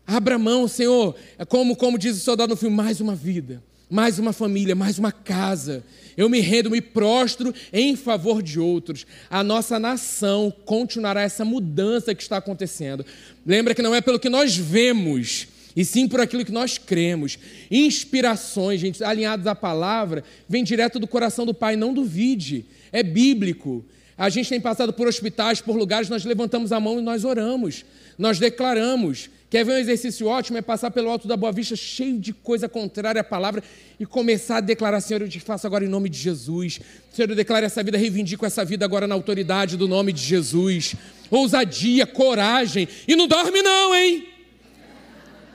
Abra 0.06 0.38
mão, 0.38 0.68
Senhor, 0.68 1.16
é 1.38 1.44
como, 1.46 1.74
como 1.74 1.96
diz 1.96 2.18
o 2.18 2.20
soldado 2.20 2.50
no 2.50 2.56
filme, 2.56 2.76
mais 2.76 3.00
uma 3.00 3.14
vida, 3.14 3.62
mais 3.88 4.18
uma 4.18 4.34
família, 4.34 4.74
mais 4.74 4.98
uma 4.98 5.10
casa. 5.10 5.82
Eu 6.18 6.28
me 6.28 6.40
rendo, 6.40 6.70
me 6.70 6.82
prostro 6.82 7.54
em 7.72 7.96
favor 7.96 8.42
de 8.42 8.60
outros. 8.60 9.06
A 9.30 9.42
nossa 9.42 9.78
nação 9.78 10.52
continuará 10.66 11.22
essa 11.22 11.42
mudança 11.42 12.14
que 12.14 12.22
está 12.22 12.36
acontecendo. 12.36 13.06
Lembra 13.46 13.74
que 13.74 13.80
não 13.80 13.94
é 13.94 14.02
pelo 14.02 14.20
que 14.20 14.28
nós 14.28 14.54
vemos, 14.54 15.48
e 15.76 15.84
sim 15.84 16.06
por 16.06 16.20
aquilo 16.20 16.44
que 16.44 16.52
nós 16.52 16.78
cremos. 16.78 17.38
Inspirações, 17.70 18.80
gente, 18.80 19.02
alinhadas 19.02 19.46
à 19.46 19.54
palavra, 19.54 20.22
vem 20.48 20.62
direto 20.62 20.98
do 20.98 21.06
coração 21.06 21.44
do 21.44 21.54
Pai, 21.54 21.76
não 21.76 21.92
duvide, 21.92 22.66
é 22.92 23.02
bíblico. 23.02 23.84
A 24.16 24.28
gente 24.28 24.48
tem 24.48 24.60
passado 24.60 24.92
por 24.92 25.08
hospitais, 25.08 25.60
por 25.60 25.76
lugares, 25.76 26.08
nós 26.08 26.24
levantamos 26.24 26.70
a 26.70 26.78
mão 26.78 27.00
e 27.00 27.02
nós 27.02 27.24
oramos, 27.24 27.84
nós 28.16 28.38
declaramos. 28.38 29.28
Quer 29.50 29.64
ver 29.64 29.72
um 29.72 29.78
exercício 29.78 30.26
ótimo? 30.26 30.58
É 30.58 30.62
passar 30.62 30.90
pelo 30.90 31.08
alto 31.08 31.28
da 31.28 31.36
Boa 31.36 31.52
Vista, 31.52 31.76
cheio 31.76 32.18
de 32.18 32.32
coisa 32.32 32.68
contrária 32.68 33.20
à 33.20 33.24
palavra, 33.24 33.62
e 34.00 34.06
começar 34.06 34.56
a 34.56 34.60
declarar: 34.60 35.00
Senhor, 35.00 35.22
eu 35.22 35.28
te 35.28 35.38
faço 35.38 35.64
agora 35.64 35.84
em 35.84 35.88
nome 35.88 36.08
de 36.08 36.18
Jesus. 36.18 36.80
Senhor, 37.12 37.30
eu 37.30 37.36
declaro 37.36 37.64
essa 37.64 37.80
vida, 37.82 37.96
reivindico 37.96 38.44
essa 38.44 38.64
vida 38.64 38.84
agora 38.84 39.06
na 39.06 39.14
autoridade 39.14 39.76
do 39.76 39.86
nome 39.86 40.12
de 40.12 40.22
Jesus. 40.22 40.96
Ousadia, 41.30 42.04
coragem. 42.04 42.88
E 43.06 43.14
não 43.14 43.28
dorme, 43.28 43.62
não, 43.62 43.94
hein? 43.94 44.33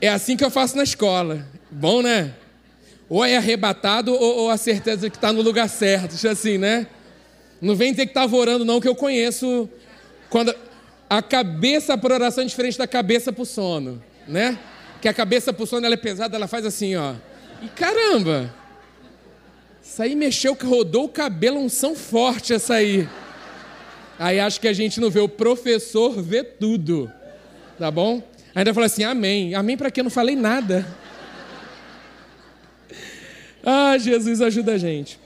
É 0.02 0.08
assim 0.08 0.38
que 0.38 0.44
eu 0.44 0.50
faço 0.50 0.78
na 0.78 0.84
escola. 0.84 1.46
Bom, 1.70 2.02
né? 2.02 2.34
Ou 3.10 3.26
é 3.26 3.36
arrebatado 3.36 4.14
ou, 4.14 4.38
ou 4.38 4.50
a 4.50 4.58
certeza 4.58 5.10
que 5.10 5.18
está 5.18 5.34
no 5.34 5.42
lugar 5.42 5.68
certo. 5.68 6.16
Assim, 6.28 6.58
né? 6.58 6.88
Não 7.62 7.76
vem 7.76 7.92
dizer 7.92 8.06
que 8.06 8.12
estava 8.12 8.36
orando, 8.36 8.64
não, 8.64 8.80
que 8.80 8.88
eu 8.88 8.96
conheço. 8.96 9.70
Quando 10.30 10.56
a 11.10 11.22
cabeça 11.22 11.98
para 11.98 12.14
oração 12.14 12.44
é 12.44 12.48
diferente 12.48 12.78
da 12.78 12.88
cabeça 12.88 13.34
para 13.34 13.42
o 13.42 13.46
sono, 13.46 14.02
né? 14.28 14.58
Que 15.02 15.08
a 15.08 15.14
cabeça 15.14 15.52
para 15.52 15.64
o 15.64 15.68
sono 15.68 15.86
ela 15.86 15.96
é 15.96 15.98
pesada, 15.98 16.38
ela 16.38 16.48
faz 16.48 16.66
assim, 16.66 16.96
ó. 16.96 17.16
E 17.62 17.68
caramba! 17.70 18.54
Isso 19.84 20.02
aí 20.02 20.16
mexeu, 20.16 20.54
rodou 20.54 21.06
o 21.06 21.10
cabelo, 21.10 21.60
unção 21.60 21.96
forte 21.96 22.54
essa 22.54 22.76
aí. 22.76 23.10
Aí 24.20 24.40
acho 24.40 24.62
que 24.62 24.68
a 24.68 24.74
gente 24.74 25.02
não 25.02 25.10
vê, 25.10 25.20
o 25.20 25.28
professor 25.28 26.22
vê 26.22 26.44
tudo. 26.44 27.12
Tá 27.78 27.90
bom? 27.90 28.22
Ainda 28.60 28.74
fala 28.74 28.88
assim, 28.88 29.04
amém. 29.04 29.56
Amém 29.56 29.78
para 29.78 29.90
quê? 29.90 30.02
Eu 30.02 30.04
não 30.04 30.12
falei 30.12 30.36
nada. 30.36 30.86
Ah, 33.62 33.98
Jesus 33.98 34.42
ajuda 34.42 34.74
a 34.74 34.78
gente. 34.78 35.20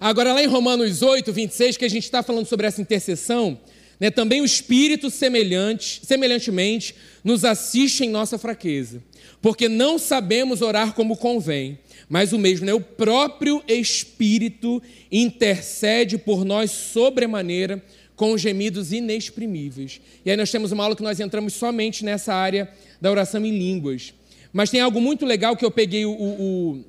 Agora, 0.00 0.32
lá 0.32 0.42
em 0.42 0.48
Romanos 0.48 1.00
8, 1.00 1.32
26, 1.32 1.76
que 1.76 1.84
a 1.84 1.88
gente 1.88 2.02
está 2.02 2.24
falando 2.24 2.44
sobre 2.44 2.66
essa 2.66 2.82
intercessão, 2.82 3.58
né, 4.00 4.10
também 4.10 4.40
o 4.40 4.44
Espírito 4.44 5.10
semelhante, 5.10 6.00
semelhantemente 6.04 6.96
nos 7.22 7.44
assiste 7.44 8.04
em 8.04 8.10
nossa 8.10 8.36
fraqueza, 8.36 9.00
porque 9.40 9.68
não 9.68 9.96
sabemos 9.96 10.60
orar 10.60 10.92
como 10.92 11.16
convém, 11.16 11.78
mas 12.08 12.32
o 12.32 12.38
mesmo, 12.38 12.66
né, 12.66 12.74
o 12.74 12.80
próprio 12.80 13.62
Espírito 13.68 14.82
intercede 15.10 16.18
por 16.18 16.44
nós 16.44 16.72
sobremaneira 16.72 17.80
com 18.20 18.36
gemidos 18.36 18.92
inexprimíveis. 18.92 19.98
E 20.26 20.30
aí 20.30 20.36
nós 20.36 20.50
temos 20.50 20.72
uma 20.72 20.84
aula 20.84 20.94
que 20.94 21.02
nós 21.02 21.18
entramos 21.18 21.54
somente 21.54 22.04
nessa 22.04 22.34
área 22.34 22.70
da 23.00 23.10
oração 23.10 23.46
em 23.46 23.58
línguas. 23.58 24.12
Mas 24.52 24.68
tem 24.68 24.78
algo 24.78 25.00
muito 25.00 25.24
legal 25.24 25.56
que 25.56 25.64
eu 25.64 25.70
peguei 25.70 26.04
o, 26.04 26.12
o 26.12 26.84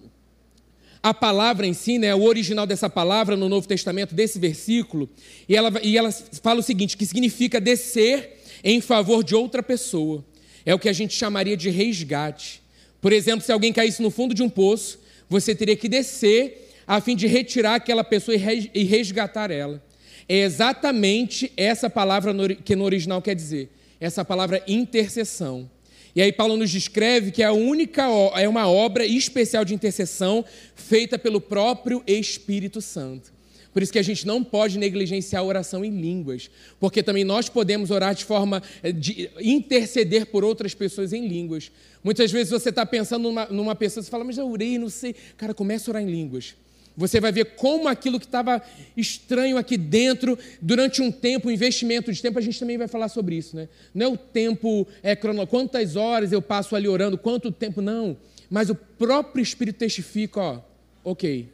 a 1.01 1.13
palavra 1.13 1.65
em 1.65 1.73
si, 1.73 1.97
né, 1.97 2.13
o 2.13 2.23
original 2.23 2.67
dessa 2.67 2.89
palavra 2.89 3.37
no 3.37 3.47
Novo 3.47 3.65
Testamento, 3.65 4.13
desse 4.13 4.39
versículo, 4.39 5.09
e 5.47 5.55
ela, 5.55 5.71
e 5.81 5.97
ela 5.97 6.11
fala 6.11 6.59
o 6.59 6.63
seguinte: 6.63 6.97
que 6.97 7.05
significa 7.05 7.61
descer 7.61 8.41
em 8.61 8.81
favor 8.81 9.23
de 9.23 9.33
outra 9.33 9.63
pessoa. 9.63 10.25
É 10.65 10.75
o 10.75 10.79
que 10.79 10.89
a 10.89 10.93
gente 10.93 11.13
chamaria 11.13 11.55
de 11.55 11.69
resgate. 11.69 12.61
Por 12.99 13.13
exemplo, 13.13 13.45
se 13.45 13.53
alguém 13.53 13.71
caísse 13.71 14.01
no 14.01 14.11
fundo 14.11 14.33
de 14.33 14.43
um 14.43 14.49
poço, 14.49 14.99
você 15.29 15.55
teria 15.55 15.77
que 15.77 15.87
descer 15.87 16.73
a 16.85 16.99
fim 16.99 17.15
de 17.15 17.25
retirar 17.25 17.75
aquela 17.75 18.03
pessoa 18.03 18.35
e 18.35 18.83
resgatar 18.83 19.49
ela. 19.49 19.81
É 20.27 20.39
exatamente 20.39 21.51
essa 21.55 21.89
palavra 21.89 22.33
que 22.55 22.75
no 22.75 22.83
original 22.83 23.21
quer 23.21 23.35
dizer. 23.35 23.69
Essa 23.99 24.25
palavra 24.25 24.63
intercessão. 24.67 25.69
E 26.15 26.21
aí 26.21 26.31
Paulo 26.31 26.57
nos 26.57 26.69
descreve 26.69 27.31
que 27.31 27.41
é 27.41 27.45
a 27.45 27.53
única 27.53 28.03
é 28.35 28.47
uma 28.47 28.69
obra 28.69 29.05
especial 29.05 29.63
de 29.63 29.73
intercessão 29.73 30.43
feita 30.75 31.17
pelo 31.17 31.39
próprio 31.39 32.03
Espírito 32.05 32.81
Santo. 32.81 33.31
Por 33.73 33.81
isso 33.81 33.91
que 33.91 33.99
a 33.99 34.03
gente 34.03 34.27
não 34.27 34.43
pode 34.43 34.77
negligenciar 34.77 35.41
a 35.41 35.45
oração 35.45 35.85
em 35.85 35.89
línguas, 35.89 36.49
porque 36.77 37.01
também 37.01 37.23
nós 37.23 37.47
podemos 37.47 37.89
orar 37.89 38.13
de 38.13 38.25
forma 38.25 38.61
eh, 38.83 38.91
de 38.91 39.29
interceder 39.39 40.25
por 40.25 40.43
outras 40.43 40.73
pessoas 40.73 41.13
em 41.13 41.25
línguas. 41.25 41.71
Muitas 42.03 42.31
vezes 42.31 42.51
você 42.51 42.67
está 42.67 42.85
pensando 42.85 43.23
numa, 43.23 43.45
numa 43.45 43.73
pessoa, 43.73 44.03
você 44.03 44.09
fala, 44.09 44.25
mas 44.25 44.37
eu 44.37 44.49
orei, 44.49 44.77
não 44.77 44.89
sei. 44.89 45.15
Cara, 45.37 45.53
começa 45.53 45.89
a 45.89 45.91
orar 45.91 46.03
em 46.03 46.11
línguas. 46.11 46.53
Você 46.95 47.19
vai 47.19 47.31
ver 47.31 47.55
como 47.55 47.87
aquilo 47.87 48.19
que 48.19 48.25
estava 48.25 48.61
estranho 48.97 49.57
aqui 49.57 49.77
dentro, 49.77 50.37
durante 50.61 51.01
um 51.01 51.11
tempo, 51.11 51.47
um 51.47 51.51
investimento 51.51 52.11
de 52.11 52.21
tempo, 52.21 52.37
a 52.37 52.41
gente 52.41 52.59
também 52.59 52.77
vai 52.77 52.87
falar 52.87 53.07
sobre 53.07 53.35
isso, 53.35 53.55
né? 53.55 53.69
Não 53.93 54.05
é 54.05 54.09
o 54.09 54.17
tempo 54.17 54.85
é, 55.01 55.15
crono, 55.15 55.47
quantas 55.47 55.95
horas 55.95 56.31
eu 56.31 56.41
passo 56.41 56.75
ali 56.75 56.87
orando, 56.87 57.17
quanto 57.17 57.51
tempo, 57.51 57.81
não. 57.81 58.17
Mas 58.49 58.69
o 58.69 58.75
próprio 58.75 59.41
Espírito 59.41 59.77
testifica, 59.77 60.41
ó, 60.41 60.61
ok. 61.03 61.47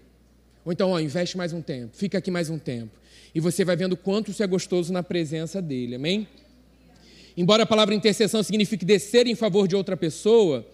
Ou 0.66 0.74
então, 0.74 0.90
ó, 0.90 1.00
investe 1.00 1.38
mais 1.38 1.54
um 1.54 1.62
tempo, 1.62 1.96
fica 1.96 2.18
aqui 2.18 2.32
mais 2.32 2.50
um 2.50 2.58
tempo. 2.58 2.92
E 3.34 3.40
você 3.40 3.64
vai 3.64 3.76
vendo 3.76 3.96
quanto 3.96 4.32
isso 4.32 4.42
é 4.42 4.48
gostoso 4.48 4.92
na 4.92 5.04
presença 5.04 5.62
dele, 5.62 5.96
amém? 5.96 6.28
Embora 7.38 7.64
a 7.64 7.68
palavra 7.68 7.94
intercessão 7.94 8.42
signifique 8.42 8.84
descer 8.84 9.28
em 9.28 9.36
favor 9.36 9.68
de 9.68 9.76
outra 9.76 9.96
pessoa, 9.96 10.66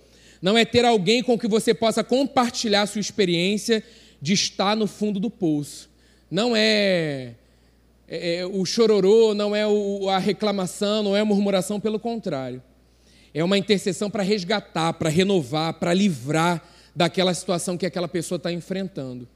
não 0.41 0.57
é 0.57 0.63
ter 0.63 0.85
alguém 0.85 1.21
com 1.21 1.37
que 1.37 1.47
você 1.47 1.73
possa 1.73 2.03
compartilhar 2.03 2.85
sua 2.85 3.01
experiência 3.01 3.83
de 4.23 4.31
estar 4.31 4.73
no 4.73 4.87
fundo 4.87 5.19
do 5.19 5.29
poço. 5.29 5.89
Não 6.31 6.55
é, 6.55 7.33
é, 8.07 8.37
é 8.37 8.45
o 8.45 8.63
chororô, 8.65 9.33
não 9.33 9.53
é 9.53 9.67
o, 9.67 10.07
a 10.07 10.17
reclamação, 10.17 11.03
não 11.03 11.13
é 11.13 11.19
a 11.19 11.25
murmuração, 11.25 11.77
pelo 11.77 11.99
contrário. 11.99 12.63
É 13.33 13.43
uma 13.43 13.57
intercessão 13.57 14.09
para 14.09 14.23
resgatar, 14.23 14.93
para 14.93 15.09
renovar, 15.09 15.73
para 15.73 15.93
livrar 15.93 16.63
daquela 16.95 17.33
situação 17.33 17.77
que 17.77 17.85
aquela 17.85 18.07
pessoa 18.07 18.37
está 18.37 18.49
enfrentando. 18.49 19.27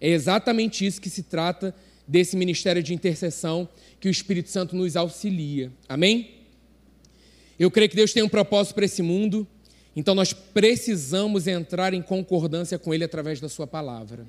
É 0.00 0.10
exatamente 0.10 0.86
isso 0.86 1.00
que 1.00 1.10
se 1.10 1.24
trata 1.24 1.74
desse 2.06 2.36
ministério 2.36 2.84
de 2.84 2.94
intercessão 2.94 3.68
que 3.98 4.06
o 4.06 4.10
Espírito 4.12 4.48
Santo 4.48 4.76
nos 4.76 4.96
auxilia. 4.96 5.72
Amém? 5.88 6.36
Eu 7.58 7.68
creio 7.68 7.90
que 7.90 7.96
Deus 7.96 8.12
tem 8.12 8.22
um 8.22 8.28
propósito 8.28 8.76
para 8.76 8.84
esse 8.84 9.02
mundo. 9.02 9.44
Então 9.96 10.14
nós 10.14 10.34
precisamos 10.34 11.46
entrar 11.46 11.94
em 11.94 12.02
concordância 12.02 12.78
com 12.78 12.92
Ele 12.92 13.02
através 13.02 13.40
da 13.40 13.48
Sua 13.48 13.66
palavra. 13.66 14.26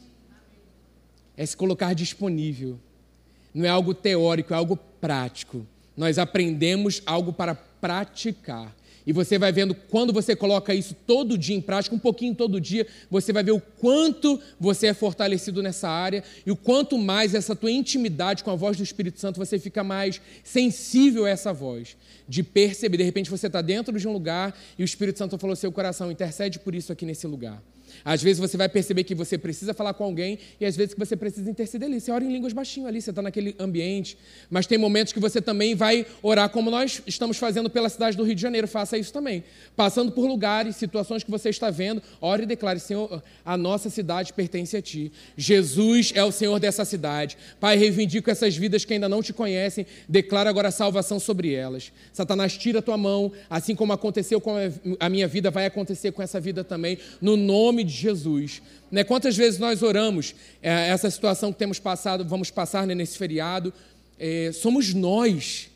É 1.36 1.46
se 1.46 1.58
colocar 1.58 1.94
disponível. 1.94 2.80
Não 3.54 3.66
é 3.66 3.70
algo 3.70 3.94
teórico, 3.94 4.54
é 4.54 4.58
algo 4.58 4.78
prático. 4.78 5.68
Nós 5.96 6.18
aprendemos 6.18 7.04
algo 7.06 7.34
para 7.34 7.54
praticar. 7.54 8.74
E 9.08 9.14
você 9.14 9.40
vai 9.40 9.54
vendo 9.54 9.74
quando 9.74 10.12
você 10.12 10.36
coloca 10.36 10.74
isso 10.74 10.94
todo 10.94 11.38
dia 11.38 11.56
em 11.56 11.62
prática, 11.62 11.96
um 11.96 12.00
pouquinho 12.00 12.36
todo 12.36 12.60
dia, 12.60 12.86
você 13.10 13.32
vai 13.32 13.42
ver 13.42 13.54
o 13.54 13.62
quanto 13.62 14.38
você 14.60 14.88
é 14.88 14.94
fortalecido 14.94 15.64
nessa 15.64 15.88
área 15.88 16.22
e 16.46 16.52
o 16.52 16.58
quanto 16.58 16.98
mais 16.98 17.34
essa 17.34 17.56
tua 17.56 17.72
intimidade 17.72 18.44
com 18.44 18.52
a 18.52 18.56
voz 18.56 18.76
do 18.76 18.84
Espírito 18.84 19.18
Santo 19.18 19.38
você 19.38 19.58
fica 19.58 19.82
mais 19.82 20.20
sensível 20.44 21.26
a 21.26 21.30
essa 21.30 21.54
voz, 21.54 21.96
de 22.28 22.44
perceber. 22.44 22.98
De 22.98 23.04
repente 23.04 23.30
você 23.30 23.48
está 23.48 23.62
dentro 23.62 23.98
de 23.98 24.06
um 24.06 24.12
lugar 24.12 24.54
e 24.78 24.84
o 24.84 24.86
Espírito 24.86 25.18
Santo 25.18 25.38
falou: 25.38 25.56
seu 25.56 25.72
coração 25.72 26.12
intercede 26.12 26.60
por 26.60 26.76
isso 26.76 26.92
aqui 26.92 27.06
nesse 27.06 27.26
lugar. 27.28 27.64
Às 28.04 28.22
vezes 28.22 28.40
você 28.40 28.58
vai 28.58 28.70
perceber 28.70 29.04
que 29.04 29.16
você 29.16 29.38
precisa 29.38 29.74
falar 29.74 29.94
com 29.94 30.04
alguém 30.04 30.40
e 30.60 30.66
às 30.66 30.76
vezes 30.76 30.94
que 30.94 31.00
você 31.00 31.16
precisa 31.16 31.50
interceder 31.50 31.88
ali. 31.88 32.00
Você 32.00 32.12
ora 32.12 32.24
em 32.24 32.32
línguas 32.32 32.54
baixinho 32.54 32.88
ali, 32.88 33.02
você 33.02 33.10
está 33.10 33.22
naquele 33.22 33.56
ambiente. 33.60 34.18
Mas 34.50 34.66
tem 34.68 34.78
momentos 34.78 35.14
que 35.14 35.20
você 35.20 35.42
também 35.42 35.76
vai 35.76 36.06
orar 36.22 36.50
como 36.50 36.72
nós 36.72 37.02
estamos 37.06 37.38
fazendo 37.38 37.70
pela 37.70 37.90
cidade 37.90 38.18
do 38.18 38.24
Rio 38.24 38.36
de 38.36 38.42
Janeiro. 38.42 38.68
Faça 38.68 38.98
isso 38.98 39.12
também. 39.14 39.44
Passando 39.76 40.12
por 40.12 40.28
lugares, 40.28 40.76
situações 40.76 41.24
que 41.24 41.32
você 41.32 41.50
está 41.50 41.70
vendo, 41.70 42.02
ore 42.22 42.44
e 42.44 42.46
declare, 42.46 42.80
Senhor, 42.80 43.22
a 43.46 43.58
nossa 43.58 43.90
cidade 43.90 44.34
pertence 44.34 44.76
a 44.76 44.82
Ti. 44.82 45.12
Jesus 45.36 46.12
é 46.16 46.24
o 46.24 46.32
Senhor 46.32 46.60
dessa 46.60 46.86
cidade. 46.86 47.38
Pai, 47.60 47.78
reivindico 47.78 48.30
essas 48.30 48.56
vidas 48.56 48.86
que 48.86 48.94
ainda 48.94 49.10
não 49.10 49.22
te 49.22 49.34
conhecem. 49.34 49.86
Declara 50.08 50.50
agora 50.50 50.72
salvação 50.72 51.20
sobre 51.20 51.54
elas. 51.54 51.92
Satanás, 52.14 52.58
tira 52.58 52.80
a 52.80 52.82
tua 52.82 52.98
mão, 52.98 53.32
assim 53.50 53.76
como 53.76 53.94
aconteceu 53.94 54.40
com 54.40 54.56
a 55.00 55.10
minha 55.10 55.28
vida, 55.28 55.52
vai 55.52 55.66
acontecer 55.66 56.12
com 56.12 56.22
essa 56.22 56.40
vida 56.40 56.64
também. 56.64 56.98
No 57.22 57.36
nome 57.38 57.84
de 57.88 57.94
Jesus. 57.94 58.62
Né? 58.92 59.04
Quantas 59.04 59.36
vezes 59.36 59.60
nós 59.60 59.82
oramos 59.82 60.36
é, 60.62 60.90
essa 60.90 61.10
situação 61.10 61.52
que 61.52 61.60
temos 61.60 61.80
passado, 61.80 62.26
vamos 62.26 62.52
passar 62.52 62.86
né, 62.86 62.94
nesse 62.94 63.18
feriado? 63.18 63.74
É, 64.20 64.52
somos 64.54 64.94
nós. 64.94 65.70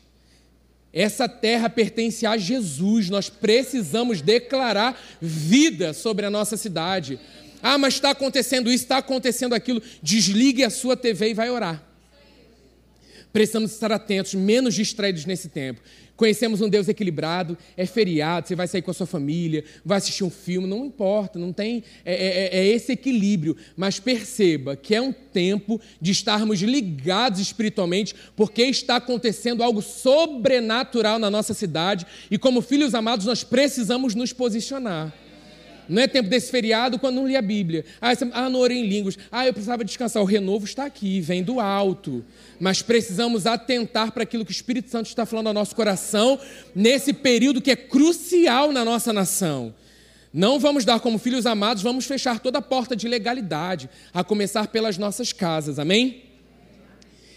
Essa 0.92 1.28
terra 1.28 1.70
pertence 1.70 2.26
a 2.26 2.36
Jesus. 2.36 3.08
Nós 3.08 3.28
precisamos 3.28 4.20
declarar 4.20 5.00
vida 5.20 5.92
sobre 5.92 6.26
a 6.26 6.30
nossa 6.30 6.56
cidade. 6.56 7.18
Ah, 7.62 7.78
mas 7.78 7.94
está 7.94 8.10
acontecendo 8.10 8.70
isso, 8.70 8.84
está 8.84 8.98
acontecendo 8.98 9.54
aquilo. 9.54 9.80
Desligue 10.02 10.64
a 10.64 10.70
sua 10.70 10.96
TV 10.96 11.30
e 11.30 11.34
vai 11.34 11.48
orar. 11.48 11.82
Precisamos 13.32 13.72
estar 13.72 13.90
atentos, 13.90 14.34
menos 14.34 14.74
distraídos 14.74 15.24
nesse 15.24 15.48
tempo. 15.48 15.80
Conhecemos 16.16 16.60
um 16.60 16.68
Deus 16.68 16.88
equilibrado, 16.88 17.56
é 17.76 17.86
feriado, 17.86 18.46
você 18.46 18.54
vai 18.54 18.68
sair 18.68 18.82
com 18.82 18.90
a 18.90 18.94
sua 18.94 19.06
família, 19.06 19.64
vai 19.84 19.98
assistir 19.98 20.24
um 20.24 20.30
filme, 20.30 20.68
não 20.68 20.84
importa, 20.86 21.38
não 21.38 21.52
tem. 21.52 21.82
É, 22.04 22.14
é, 22.14 22.58
é, 22.58 22.58
é 22.58 22.66
esse 22.66 22.92
equilíbrio. 22.92 23.56
Mas 23.76 23.98
perceba 23.98 24.76
que 24.76 24.94
é 24.94 25.00
um 25.00 25.12
tempo 25.12 25.80
de 26.00 26.12
estarmos 26.12 26.60
ligados 26.60 27.40
espiritualmente, 27.40 28.14
porque 28.36 28.62
está 28.62 28.96
acontecendo 28.96 29.62
algo 29.62 29.80
sobrenatural 29.80 31.18
na 31.18 31.30
nossa 31.30 31.54
cidade 31.54 32.06
e, 32.30 32.38
como 32.38 32.62
filhos 32.62 32.94
amados, 32.94 33.26
nós 33.26 33.42
precisamos 33.42 34.14
nos 34.14 34.32
posicionar. 34.32 35.21
Não 35.92 36.00
é 36.00 36.08
tempo 36.08 36.30
desse 36.30 36.50
feriado 36.50 36.98
quando 36.98 37.16
não 37.16 37.28
li 37.28 37.36
a 37.36 37.42
Bíblia. 37.42 37.84
Ah, 38.00 38.14
você, 38.14 38.26
ah, 38.32 38.48
não 38.48 38.60
orei 38.60 38.78
em 38.78 38.86
línguas. 38.86 39.18
Ah, 39.30 39.46
eu 39.46 39.52
precisava 39.52 39.84
descansar. 39.84 40.22
O 40.22 40.26
renovo 40.26 40.64
está 40.64 40.86
aqui, 40.86 41.20
vem 41.20 41.42
do 41.42 41.60
alto. 41.60 42.24
Mas 42.58 42.80
precisamos 42.80 43.46
atentar 43.46 44.10
para 44.10 44.22
aquilo 44.22 44.42
que 44.42 44.50
o 44.50 44.56
Espírito 44.56 44.88
Santo 44.88 45.06
está 45.06 45.26
falando 45.26 45.48
ao 45.48 45.52
nosso 45.52 45.76
coração 45.76 46.40
nesse 46.74 47.12
período 47.12 47.60
que 47.60 47.70
é 47.70 47.76
crucial 47.76 48.72
na 48.72 48.86
nossa 48.86 49.12
nação. 49.12 49.74
Não 50.32 50.58
vamos 50.58 50.86
dar 50.86 50.98
como 50.98 51.18
filhos 51.18 51.44
amados, 51.44 51.82
vamos 51.82 52.06
fechar 52.06 52.40
toda 52.40 52.58
a 52.58 52.62
porta 52.62 52.96
de 52.96 53.06
legalidade, 53.06 53.90
a 54.14 54.24
começar 54.24 54.68
pelas 54.68 54.96
nossas 54.96 55.30
casas. 55.30 55.78
Amém? 55.78 56.22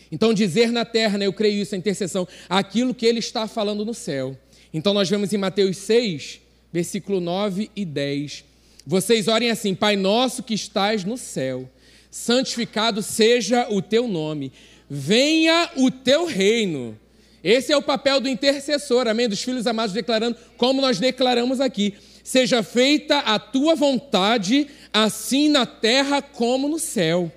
Então, 0.10 0.34
dizer 0.34 0.72
na 0.72 0.86
terra, 0.86 1.18
né, 1.18 1.26
eu 1.26 1.34
creio 1.34 1.62
isso, 1.62 1.76
a 1.76 1.78
intercessão, 1.78 2.26
aquilo 2.48 2.94
que 2.94 3.06
ele 3.06 3.20
está 3.20 3.50
falando 3.50 3.84
no 3.84 3.94
céu. 3.94 4.38
Então, 4.74 4.94
nós 4.94 5.10
vemos 5.10 5.34
em 5.34 5.38
Mateus 5.38 5.76
6, 5.76 6.45
versículo 6.76 7.22
9 7.22 7.72
e 7.74 7.86
10. 7.86 8.44
Vocês 8.86 9.30
orem 9.30 9.50
assim: 9.50 9.74
Pai 9.74 9.96
nosso 9.96 10.44
que 10.44 10.54
estás 10.54 11.06
no 11.06 11.18
céu, 11.18 11.70
santificado 12.12 13.02
seja 13.02 13.66
o 13.70 13.82
teu 13.82 14.10
nome, 14.10 14.52
venha 14.90 15.72
o 15.78 15.90
teu 15.90 16.26
reino. 16.26 17.00
Esse 17.42 17.72
é 17.72 17.78
o 17.78 17.82
papel 17.82 18.20
do 18.20 18.28
intercessor, 18.28 19.08
amém? 19.08 19.30
Dos 19.30 19.42
filhos 19.42 19.66
amados 19.66 19.94
declarando, 19.94 20.36
como 20.58 20.82
nós 20.82 21.00
declaramos 21.00 21.62
aqui: 21.62 21.94
seja 22.22 22.62
feita 22.62 23.20
a 23.20 23.40
tua 23.40 23.74
vontade, 23.74 24.68
assim 24.92 25.48
na 25.48 25.66
terra 25.66 26.22
como 26.22 26.68
no 26.68 26.78
céu. 26.78 27.32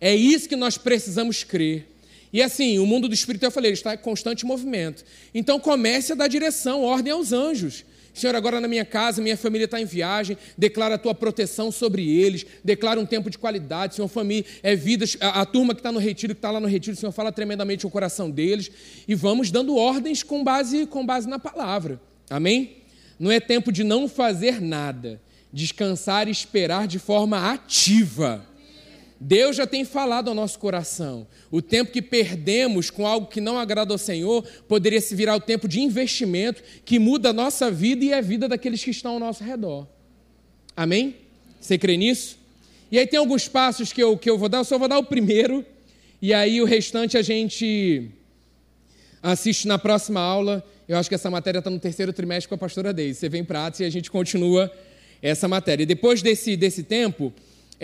É 0.00 0.12
isso 0.12 0.48
que 0.48 0.56
nós 0.56 0.76
precisamos 0.76 1.44
crer. 1.44 1.86
E 2.32 2.42
assim, 2.42 2.80
o 2.80 2.86
mundo 2.86 3.06
do 3.06 3.14
espírito, 3.14 3.44
eu 3.44 3.50
falei, 3.52 3.68
ele 3.68 3.76
está 3.76 3.94
em 3.94 3.98
constante 3.98 4.44
movimento. 4.44 5.04
Então 5.32 5.60
comece 5.60 6.12
a 6.12 6.16
dar 6.16 6.26
direção, 6.26 6.82
ordem 6.82 7.12
aos 7.12 7.32
anjos. 7.32 7.84
Senhor, 8.14 8.34
agora 8.36 8.60
na 8.60 8.68
minha 8.68 8.84
casa, 8.84 9.22
minha 9.22 9.36
família 9.36 9.64
está 9.64 9.80
em 9.80 9.84
viagem, 9.84 10.36
declara 10.56 10.96
a 10.96 10.98
tua 10.98 11.14
proteção 11.14 11.72
sobre 11.72 12.08
eles, 12.08 12.44
declara 12.62 13.00
um 13.00 13.06
tempo 13.06 13.30
de 13.30 13.38
qualidade, 13.38 13.94
Senhor, 13.94 14.08
família, 14.08 14.44
é 14.62 14.76
vidas, 14.76 15.16
a, 15.20 15.40
a 15.40 15.46
turma 15.46 15.74
que 15.74 15.80
está 15.80 15.90
no 15.90 15.98
retiro, 15.98 16.34
que 16.34 16.38
está 16.38 16.50
lá 16.50 16.60
no 16.60 16.68
retiro, 16.68 16.96
Senhor, 16.96 17.12
fala 17.12 17.32
tremendamente 17.32 17.86
o 17.86 17.90
coração 17.90 18.30
deles, 18.30 18.70
e 19.08 19.14
vamos 19.14 19.50
dando 19.50 19.76
ordens 19.76 20.22
com 20.22 20.44
base, 20.44 20.86
com 20.86 21.06
base 21.06 21.28
na 21.28 21.38
palavra, 21.38 22.00
amém? 22.28 22.76
Não 23.18 23.30
é 23.30 23.40
tempo 23.40 23.72
de 23.72 23.82
não 23.82 24.08
fazer 24.08 24.60
nada, 24.60 25.20
descansar 25.52 26.28
e 26.28 26.30
esperar 26.30 26.86
de 26.86 26.98
forma 26.98 27.50
ativa. 27.52 28.51
Deus 29.24 29.54
já 29.54 29.68
tem 29.68 29.84
falado 29.84 30.26
ao 30.26 30.34
nosso 30.34 30.58
coração. 30.58 31.28
O 31.48 31.62
tempo 31.62 31.92
que 31.92 32.02
perdemos 32.02 32.90
com 32.90 33.06
algo 33.06 33.28
que 33.28 33.40
não 33.40 33.56
agrada 33.56 33.94
ao 33.94 33.98
Senhor 33.98 34.44
poderia 34.66 35.00
se 35.00 35.14
virar 35.14 35.36
o 35.36 35.40
tempo 35.40 35.68
de 35.68 35.80
investimento 35.80 36.60
que 36.84 36.98
muda 36.98 37.30
a 37.30 37.32
nossa 37.32 37.70
vida 37.70 38.04
e 38.04 38.12
a 38.12 38.20
vida 38.20 38.48
daqueles 38.48 38.82
que 38.82 38.90
estão 38.90 39.12
ao 39.12 39.20
nosso 39.20 39.44
redor. 39.44 39.86
Amém? 40.76 41.14
Você 41.60 41.78
crê 41.78 41.96
nisso? 41.96 42.36
E 42.90 42.98
aí 42.98 43.06
tem 43.06 43.16
alguns 43.16 43.46
passos 43.46 43.92
que 43.92 44.02
eu, 44.02 44.18
que 44.18 44.28
eu 44.28 44.36
vou 44.36 44.48
dar, 44.48 44.58
eu 44.58 44.64
só 44.64 44.76
vou 44.76 44.88
dar 44.88 44.98
o 44.98 45.04
primeiro, 45.04 45.64
e 46.20 46.34
aí 46.34 46.60
o 46.60 46.64
restante 46.64 47.16
a 47.16 47.22
gente 47.22 48.10
assiste 49.22 49.68
na 49.68 49.78
próxima 49.78 50.20
aula. 50.20 50.64
Eu 50.88 50.96
acho 50.98 51.08
que 51.08 51.14
essa 51.14 51.30
matéria 51.30 51.60
está 51.60 51.70
no 51.70 51.78
terceiro 51.78 52.12
trimestre 52.12 52.48
com 52.48 52.56
a 52.56 52.58
pastora 52.58 52.92
Deise. 52.92 53.20
Você 53.20 53.28
vem 53.28 53.44
para 53.44 53.72
e 53.78 53.84
a 53.84 53.90
gente 53.90 54.10
continua 54.10 54.68
essa 55.22 55.46
matéria. 55.46 55.84
E 55.84 55.86
depois 55.86 56.22
desse, 56.22 56.56
desse 56.56 56.82
tempo, 56.82 57.32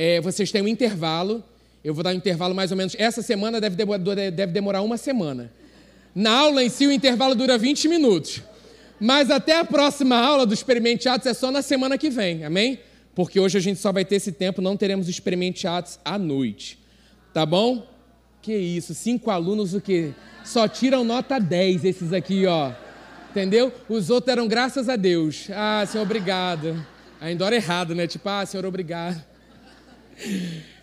é, 0.01 0.21
vocês 0.21 0.53
têm 0.53 0.63
um 0.63 0.69
intervalo. 0.69 1.43
Eu 1.83 1.93
vou 1.93 2.05
dar 2.05 2.11
um 2.11 2.15
intervalo 2.15 2.55
mais 2.55 2.71
ou 2.71 2.77
menos. 2.77 2.95
Essa 2.97 3.21
semana 3.21 3.61
deve, 3.61 3.75
deve 4.31 4.53
demorar 4.53 4.81
uma 4.81 4.97
semana. 4.97 5.51
Na 6.15 6.31
aula 6.31 6.63
em 6.63 6.69
si, 6.69 6.87
o 6.87 6.93
intervalo 6.93 7.35
dura 7.35 7.59
20 7.59 7.89
minutos. 7.89 8.41
Mas 9.01 9.29
até 9.29 9.59
a 9.59 9.65
próxima 9.65 10.17
aula 10.17 10.47
do 10.47 10.55
Experimente 10.55 11.09
Atos 11.09 11.27
é 11.27 11.35
só 11.35 11.51
na 11.51 11.63
semana 11.63 11.99
que 11.99 12.11
vem, 12.11 12.45
amém? 12.45 12.79
Porque 13.13 13.41
hoje 13.41 13.59
a 13.59 13.61
gente 13.61 13.81
só 13.81 13.91
vai 13.91 14.05
ter 14.05 14.15
esse 14.15 14.31
tempo, 14.31 14.63
não 14.63 14.77
teremos 14.77 15.09
Experimente 15.09 15.67
Atos 15.67 15.99
à 16.05 16.17
noite. 16.17 16.79
Tá 17.35 17.45
bom? 17.45 17.85
Que 18.41 18.57
isso, 18.57 18.95
cinco 18.95 19.33
alunos 19.33 19.75
o 19.75 19.81
quê? 19.81 20.13
Só 20.45 20.69
tiram 20.69 21.03
nota 21.03 21.41
10 21.41 21.85
esses 21.85 22.13
aqui, 22.13 22.47
ó. 22.47 22.71
Entendeu? 23.33 23.73
Os 23.89 24.11
outros 24.11 24.31
eram 24.31 24.47
graças 24.47 24.89
a 24.89 24.95
Deus. 24.95 25.49
Ah, 25.53 25.85
Senhor, 25.89 26.05
obrigado. 26.05 26.87
Ainda 27.21 27.47
era 27.47 27.57
errado, 27.57 27.97
né? 27.97 28.07
Tipo, 28.07 28.29
ah, 28.29 28.47
Senhor, 28.47 28.65
obrigado. 28.65 29.27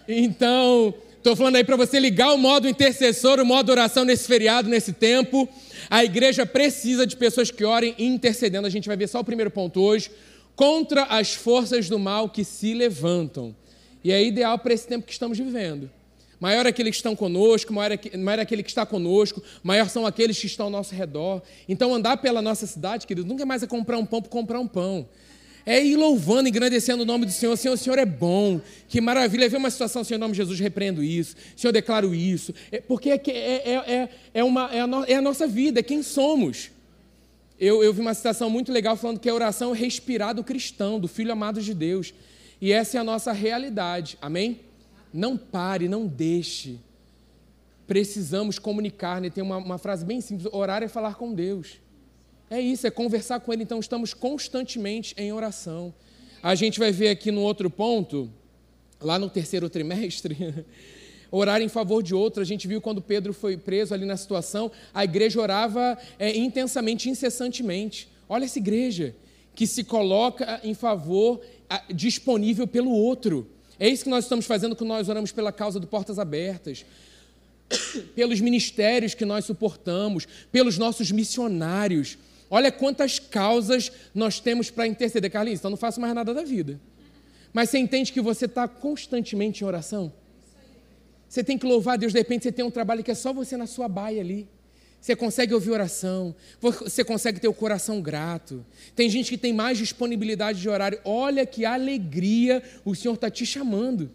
Então, 0.08 0.94
estou 1.18 1.36
falando 1.36 1.56
aí 1.56 1.64
para 1.64 1.76
você 1.76 2.00
ligar 2.00 2.34
o 2.34 2.38
modo 2.38 2.68
intercessor, 2.68 3.40
o 3.40 3.46
modo 3.46 3.72
oração 3.72 4.06
nesse 4.06 4.28
feriado, 4.28 4.70
nesse 4.70 4.94
tempo. 4.94 5.50
A 5.90 6.04
igreja 6.04 6.46
precisa 6.46 7.06
de 7.06 7.18
pessoas 7.18 7.52
que 7.52 7.64
orem 7.64 7.96
intercedendo. 7.98 8.68
A 8.68 8.70
gente 8.70 8.88
vai 8.88 8.98
ver 8.98 9.08
só 9.08 9.20
o 9.20 9.24
primeiro 9.24 9.52
ponto 9.52 9.82
hoje. 9.82 10.12
Contra 10.56 11.04
as 11.04 11.34
forças 11.34 11.90
do 11.90 12.00
mal 12.00 12.30
que 12.30 12.44
se 12.44 12.74
levantam. 12.74 13.56
E 14.04 14.12
é 14.12 14.24
ideal 14.24 14.58
para 14.60 14.74
esse 14.74 14.88
tempo 14.88 15.06
que 15.06 15.12
estamos 15.12 15.38
vivendo. 15.38 15.90
Maior 16.40 16.66
é 16.66 16.70
aquele 16.70 16.92
que 16.92 16.96
estão 16.96 17.16
conosco, 17.16 17.74
maior 17.74 17.94
é, 17.94 18.18
maior 18.18 18.40
é 18.40 18.42
aquele 18.44 18.62
que 18.62 18.70
está 18.70 18.86
conosco, 18.86 19.42
maior 19.64 19.90
são 19.90 20.06
aqueles 20.06 20.38
que 20.40 20.46
estão 20.46 20.68
ao 20.68 20.70
nosso 20.70 20.94
redor. 20.94 21.42
Então, 21.68 21.94
andar 21.94 22.18
pela 22.18 22.42
nossa 22.42 22.68
cidade, 22.68 23.08
querido, 23.08 23.28
nunca 23.28 23.46
mais 23.46 23.64
é 23.64 23.68
comprar 23.68 23.98
um 23.98 24.06
pão 24.06 24.22
por 24.22 24.30
comprar 24.30 24.60
um 24.60 24.68
pão 24.68 25.08
é 25.66 25.84
ir 25.84 25.96
louvando, 25.96 26.48
engrandecendo 26.48 27.02
o 27.02 27.06
nome 27.06 27.26
do 27.26 27.32
Senhor. 27.32 27.58
Senhor, 27.58 27.74
o 27.74 27.78
Senhor 27.78 27.98
é 27.98 28.06
bom, 28.06 28.62
que 28.88 29.02
maravilha. 29.02 29.50
Vê 29.50 29.58
uma 29.58 29.72
situação, 29.72 30.04
Senhor, 30.04 30.18
em 30.18 30.20
nome 30.20 30.34
de 30.34 30.38
Jesus, 30.38 30.60
repreendo 30.60 31.04
isso. 31.04 31.36
Senhor, 31.56 31.72
declaro 31.72 32.14
isso. 32.14 32.54
É, 32.72 32.80
porque 32.80 33.10
é, 33.10 33.22
é, 33.28 33.74
é, 33.74 34.10
é, 34.34 34.44
uma, 34.44 34.72
é, 34.72 34.82
a 34.82 34.88
no, 34.88 35.04
é 35.06 35.16
a 35.16 35.22
nossa 35.22 35.48
vida, 35.48 35.80
é 35.80 35.84
quem 35.84 36.04
somos. 36.04 36.70
Eu, 37.60 37.84
eu 37.84 37.92
vi 37.94 38.02
uma 38.02 38.14
citação 38.14 38.50
muito 38.50 38.72
legal 38.72 38.96
falando 38.96 39.20
que 39.20 39.30
a 39.30 39.34
oração 39.34 39.74
é 39.74 39.78
respirar 39.78 40.36
do 40.36 40.44
cristão, 40.44 41.00
do 41.00 41.08
filho 41.08 41.32
amado 41.32 41.62
de 41.62 41.74
Deus. 41.74 42.14
E 42.62 42.72
essa 42.72 42.98
é 42.98 43.00
a 43.00 43.04
nossa 43.04 43.32
realidade. 43.32 44.18
Amém? 44.22 44.60
Não 45.12 45.36
pare, 45.36 45.88
não 45.88 46.06
deixe. 46.06 46.78
Precisamos 47.88 48.60
comunicar, 48.60 49.22
né? 49.22 49.30
Tem 49.30 49.44
uma, 49.44 49.58
uma 49.58 49.78
frase 49.78 50.06
bem 50.06 50.22
simples: 50.22 50.52
orar 50.54 50.84
é 50.84 50.88
falar 50.88 51.16
com 51.16 51.34
Deus. 51.34 51.80
É 52.50 52.60
isso, 52.60 52.86
é 52.86 52.92
conversar 52.92 53.40
com 53.40 53.52
Ele. 53.52 53.64
Então, 53.64 53.80
estamos 53.80 54.14
constantemente 54.14 55.14
em 55.18 55.34
oração. 55.34 55.94
A 56.44 56.54
gente 56.54 56.80
vai 56.80 56.92
ver 56.92 57.10
aqui 57.10 57.32
no 57.32 57.42
outro 57.42 57.70
ponto, 57.70 58.32
lá 59.02 59.18
no 59.18 59.30
terceiro 59.30 59.70
trimestre, 59.70 60.66
orar 61.32 61.62
em 61.62 61.68
favor 61.68 62.04
de 62.04 62.14
outro. 62.14 62.42
A 62.42 62.46
gente 62.46 62.68
viu 62.68 62.80
quando 62.80 63.02
Pedro 63.02 63.34
foi 63.34 63.58
preso 63.58 63.94
ali 63.94 64.06
na 64.06 64.16
situação, 64.16 64.72
a 64.94 65.04
igreja 65.04 65.42
orava 65.42 65.98
é, 66.20 66.38
intensamente, 66.38 67.10
incessantemente. 67.10 68.08
Olha 68.30 68.46
essa 68.46 68.60
igreja 68.60 69.16
que 69.56 69.66
se 69.66 69.84
coloca 69.84 70.60
em 70.64 70.74
favor, 70.74 71.42
disponível 71.94 72.68
pelo 72.68 72.92
outro. 72.92 73.50
É 73.80 73.90
isso 73.90 74.04
que 74.04 74.10
nós 74.10 74.26
estamos 74.26 74.46
fazendo 74.46 74.76
quando 74.76 74.90
nós 74.90 75.10
oramos 75.10 75.32
pela 75.32 75.52
causa 75.52 75.80
do 75.80 75.88
Portas 75.88 76.20
Abertas, 76.20 76.86
pelos 78.16 78.40
ministérios 78.40 79.14
que 79.14 79.26
nós 79.26 79.46
suportamos, 79.46 80.28
pelos 80.52 80.78
nossos 80.78 81.12
missionários. 81.12 82.18
Olha 82.50 82.72
quantas 82.72 83.20
causas 83.20 83.92
nós 84.14 84.40
temos 84.40 84.70
para 84.70 84.88
interceder. 84.88 85.32
Carlinhos, 85.32 85.60
então 85.60 85.72
não 85.72 85.78
faço 85.78 86.00
mais 86.00 86.14
nada 86.14 86.34
da 86.34 86.44
vida. 86.44 86.80
Mas 87.52 87.70
você 87.70 87.78
entende 87.78 88.12
que 88.12 88.22
você 88.22 88.46
está 88.46 88.68
constantemente 88.68 89.64
em 89.64 89.68
oração? 89.68 90.12
Você 91.28 91.44
tem 91.44 91.58
que 91.58 91.66
louvar 91.66 91.98
Deus, 91.98 92.14
de 92.14 92.20
repente 92.20 92.44
você 92.44 92.52
tem 92.52 92.64
um 92.64 92.72
trabalho 92.72 93.04
que 93.04 93.12
é 93.12 93.16
só 93.16 93.34
você 93.34 93.58
na 93.58 93.66
sua 93.66 93.88
baia 93.88 94.22
ali. 94.22 94.48
Você 95.02 95.16
consegue 95.16 95.54
ouvir 95.54 95.70
oração, 95.70 96.36
você 96.60 97.04
consegue 97.04 97.40
ter 97.40 97.48
o 97.48 97.54
coração 97.54 98.02
grato. 98.02 98.66
Tem 98.96 99.08
gente 99.08 99.30
que 99.30 99.38
tem 99.38 99.54
mais 99.54 99.78
disponibilidade 99.78 100.60
de 100.60 100.68
horário. 100.68 101.00
Olha 101.06 101.46
que 101.46 101.64
alegria 101.64 102.64
o 102.84 102.96
Senhor 102.96 103.14
está 103.14 103.30
te 103.30 103.46
chamando 103.46 104.10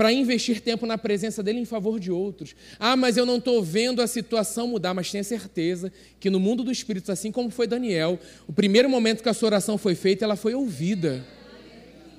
para 0.00 0.10
investir 0.10 0.62
tempo 0.62 0.86
na 0.86 0.96
presença 0.96 1.42
dele 1.42 1.58
em 1.58 1.66
favor 1.66 2.00
de 2.00 2.10
outros. 2.10 2.56
Ah, 2.78 2.96
mas 2.96 3.18
eu 3.18 3.26
não 3.26 3.36
estou 3.36 3.62
vendo 3.62 4.00
a 4.00 4.06
situação 4.06 4.66
mudar, 4.66 4.94
mas 4.94 5.10
tenha 5.10 5.22
certeza 5.22 5.92
que 6.18 6.30
no 6.30 6.40
mundo 6.40 6.64
do 6.64 6.72
Espírito, 6.72 7.12
assim 7.12 7.30
como 7.30 7.50
foi 7.50 7.66
Daniel, 7.66 8.18
o 8.48 8.52
primeiro 8.54 8.88
momento 8.88 9.22
que 9.22 9.28
a 9.28 9.34
sua 9.34 9.48
oração 9.48 9.76
foi 9.76 9.94
feita, 9.94 10.24
ela 10.24 10.36
foi 10.36 10.54
ouvida. 10.54 11.22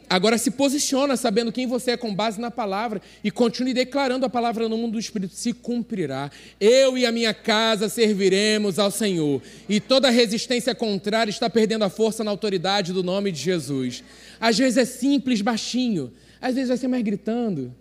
Agora 0.08 0.38
se 0.38 0.52
posiciona 0.52 1.17
sabendo 1.17 1.52
quem 1.52 1.65
você 1.65 1.91
é 1.91 1.98
com 1.98 2.13
base 2.13 2.39
na 2.39 2.52
palavra 2.52 3.02
e 3.24 3.32
continue 3.32 3.74
declarando 3.74 4.28
a 4.28 4.30
palavra 4.30 4.70
no 4.70 4.78
mundo 4.78 4.91
do 4.91 5.00
Espírito, 5.00 5.34
se 5.34 5.52
cumprirá. 5.52 6.30
Eu 6.60 7.00
e 7.00 7.06
a 7.08 7.12
minha 7.12 7.34
casa 7.34 7.89
serviremos 7.89 8.78
ao 8.78 8.91
Senhor. 8.91 9.41
E 9.67 9.80
toda 9.80 10.12
resistência 10.12 10.76
contrária 10.76 11.32
está 11.32 11.50
perdendo 11.50 11.84
a 11.84 11.89
força 11.89 12.24
na 12.24 12.30
autoridade 12.30 12.94
do 12.94 13.02
nome 13.02 13.32
de 13.32 13.39
Jesus. 13.39 14.04
Às 14.39 14.56
vezes 14.60 14.78
é 14.78 14.86
simples, 14.86 15.41
baixinho. 15.41 16.12
Às 16.41 16.56
vezes 16.56 16.69
vai 16.69 16.77
ser 16.77 16.88
mais 16.88 17.04
gritando. 17.04 17.73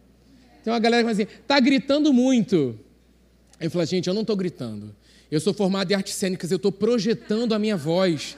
Tem 0.63 0.73
uma 0.73 0.79
galera 0.79 1.03
que 1.03 1.15
vai 1.15 1.15
assim, 1.15 1.33
está 1.41 1.59
gritando 1.59 2.13
muito. 2.13 2.79
Eu 3.59 3.71
falo, 3.71 3.85
gente, 3.87 4.07
eu 4.07 4.15
não 4.15 4.21
estou 4.21 4.37
gritando. 4.37 4.95
Eu 5.31 5.41
sou 5.41 5.55
formado 5.55 5.91
em 5.91 5.95
artes 5.95 6.15
cênicas, 6.15 6.51
eu 6.51 6.57
estou 6.57 6.71
projetando 6.71 7.55
a 7.55 7.59
minha 7.59 7.77
voz 7.77 8.37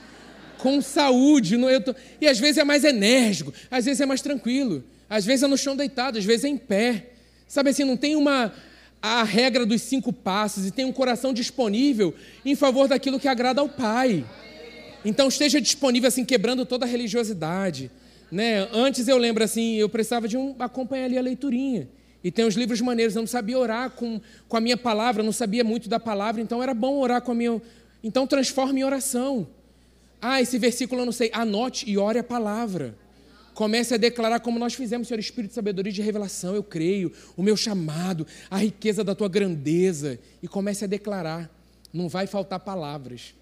com 0.58 0.80
saúde. 0.80 1.56
No, 1.56 1.68
tô... 1.80 1.94
E 2.20 2.28
às 2.28 2.38
vezes 2.38 2.58
é 2.58 2.64
mais 2.64 2.84
enérgico, 2.84 3.52
às 3.70 3.84
vezes 3.84 4.00
é 4.00 4.06
mais 4.06 4.22
tranquilo, 4.22 4.84
às 5.10 5.24
vezes 5.24 5.42
é 5.42 5.46
no 5.46 5.58
chão 5.58 5.74
deitado, 5.74 6.18
às 6.18 6.24
vezes 6.24 6.44
é 6.44 6.48
em 6.48 6.56
pé. 6.56 7.10
Sabe 7.48 7.70
assim, 7.70 7.84
não 7.84 7.96
tem 7.96 8.14
uma 8.14 8.52
a 9.00 9.24
regra 9.24 9.66
dos 9.66 9.82
cinco 9.82 10.12
passos 10.12 10.64
e 10.64 10.70
tem 10.70 10.84
um 10.84 10.92
coração 10.92 11.34
disponível 11.34 12.14
em 12.44 12.54
favor 12.54 12.86
daquilo 12.86 13.18
que 13.18 13.26
agrada 13.26 13.60
ao 13.60 13.68
Pai. 13.68 14.24
Então 15.04 15.26
esteja 15.26 15.60
disponível 15.60 16.06
assim, 16.06 16.24
quebrando 16.24 16.64
toda 16.64 16.86
a 16.86 16.88
religiosidade 16.88 17.90
né? 18.32 18.66
Antes 18.72 19.08
eu 19.08 19.18
lembro 19.18 19.44
assim, 19.44 19.74
eu 19.74 19.90
precisava 19.90 20.26
de 20.26 20.38
um 20.38 20.56
acompanhar 20.58 21.04
ali 21.04 21.18
a 21.18 21.20
leiturinha. 21.20 21.86
E 22.24 22.30
tem 22.30 22.46
uns 22.46 22.54
livros 22.54 22.80
maneiros, 22.80 23.14
eu 23.14 23.20
não 23.20 23.26
sabia 23.26 23.58
orar 23.58 23.90
com, 23.90 24.18
com 24.48 24.56
a 24.56 24.60
minha 24.60 24.76
palavra, 24.76 25.22
não 25.22 25.32
sabia 25.32 25.62
muito 25.62 25.86
da 25.86 26.00
palavra, 26.00 26.40
então 26.40 26.62
era 26.62 26.72
bom 26.72 26.98
orar 26.98 27.20
com 27.20 27.32
a 27.32 27.34
minha. 27.34 27.60
Então 28.02 28.26
transforme 28.26 28.80
em 28.80 28.84
oração. 28.84 29.46
Ah, 30.18 30.40
esse 30.40 30.56
versículo 30.56 31.02
eu 31.02 31.04
não 31.04 31.12
sei. 31.12 31.30
Anote 31.34 31.88
e 31.90 31.98
ore 31.98 32.18
a 32.20 32.24
palavra. 32.24 32.96
Comece 33.52 33.92
a 33.92 33.98
declarar 33.98 34.40
como 34.40 34.58
nós 34.58 34.72
fizemos, 34.72 35.08
Senhor, 35.08 35.20
Espírito 35.20 35.50
de 35.50 35.54
sabedoria 35.54 35.90
e 35.90 35.94
de 35.94 36.00
revelação, 36.00 36.54
eu 36.54 36.62
creio, 36.62 37.12
o 37.36 37.42
meu 37.42 37.54
chamado, 37.54 38.26
a 38.50 38.56
riqueza 38.56 39.04
da 39.04 39.14
tua 39.14 39.28
grandeza. 39.28 40.18
E 40.42 40.48
comece 40.48 40.84
a 40.84 40.88
declarar. 40.88 41.50
Não 41.92 42.08
vai 42.08 42.26
faltar 42.26 42.60
palavras. 42.60 43.34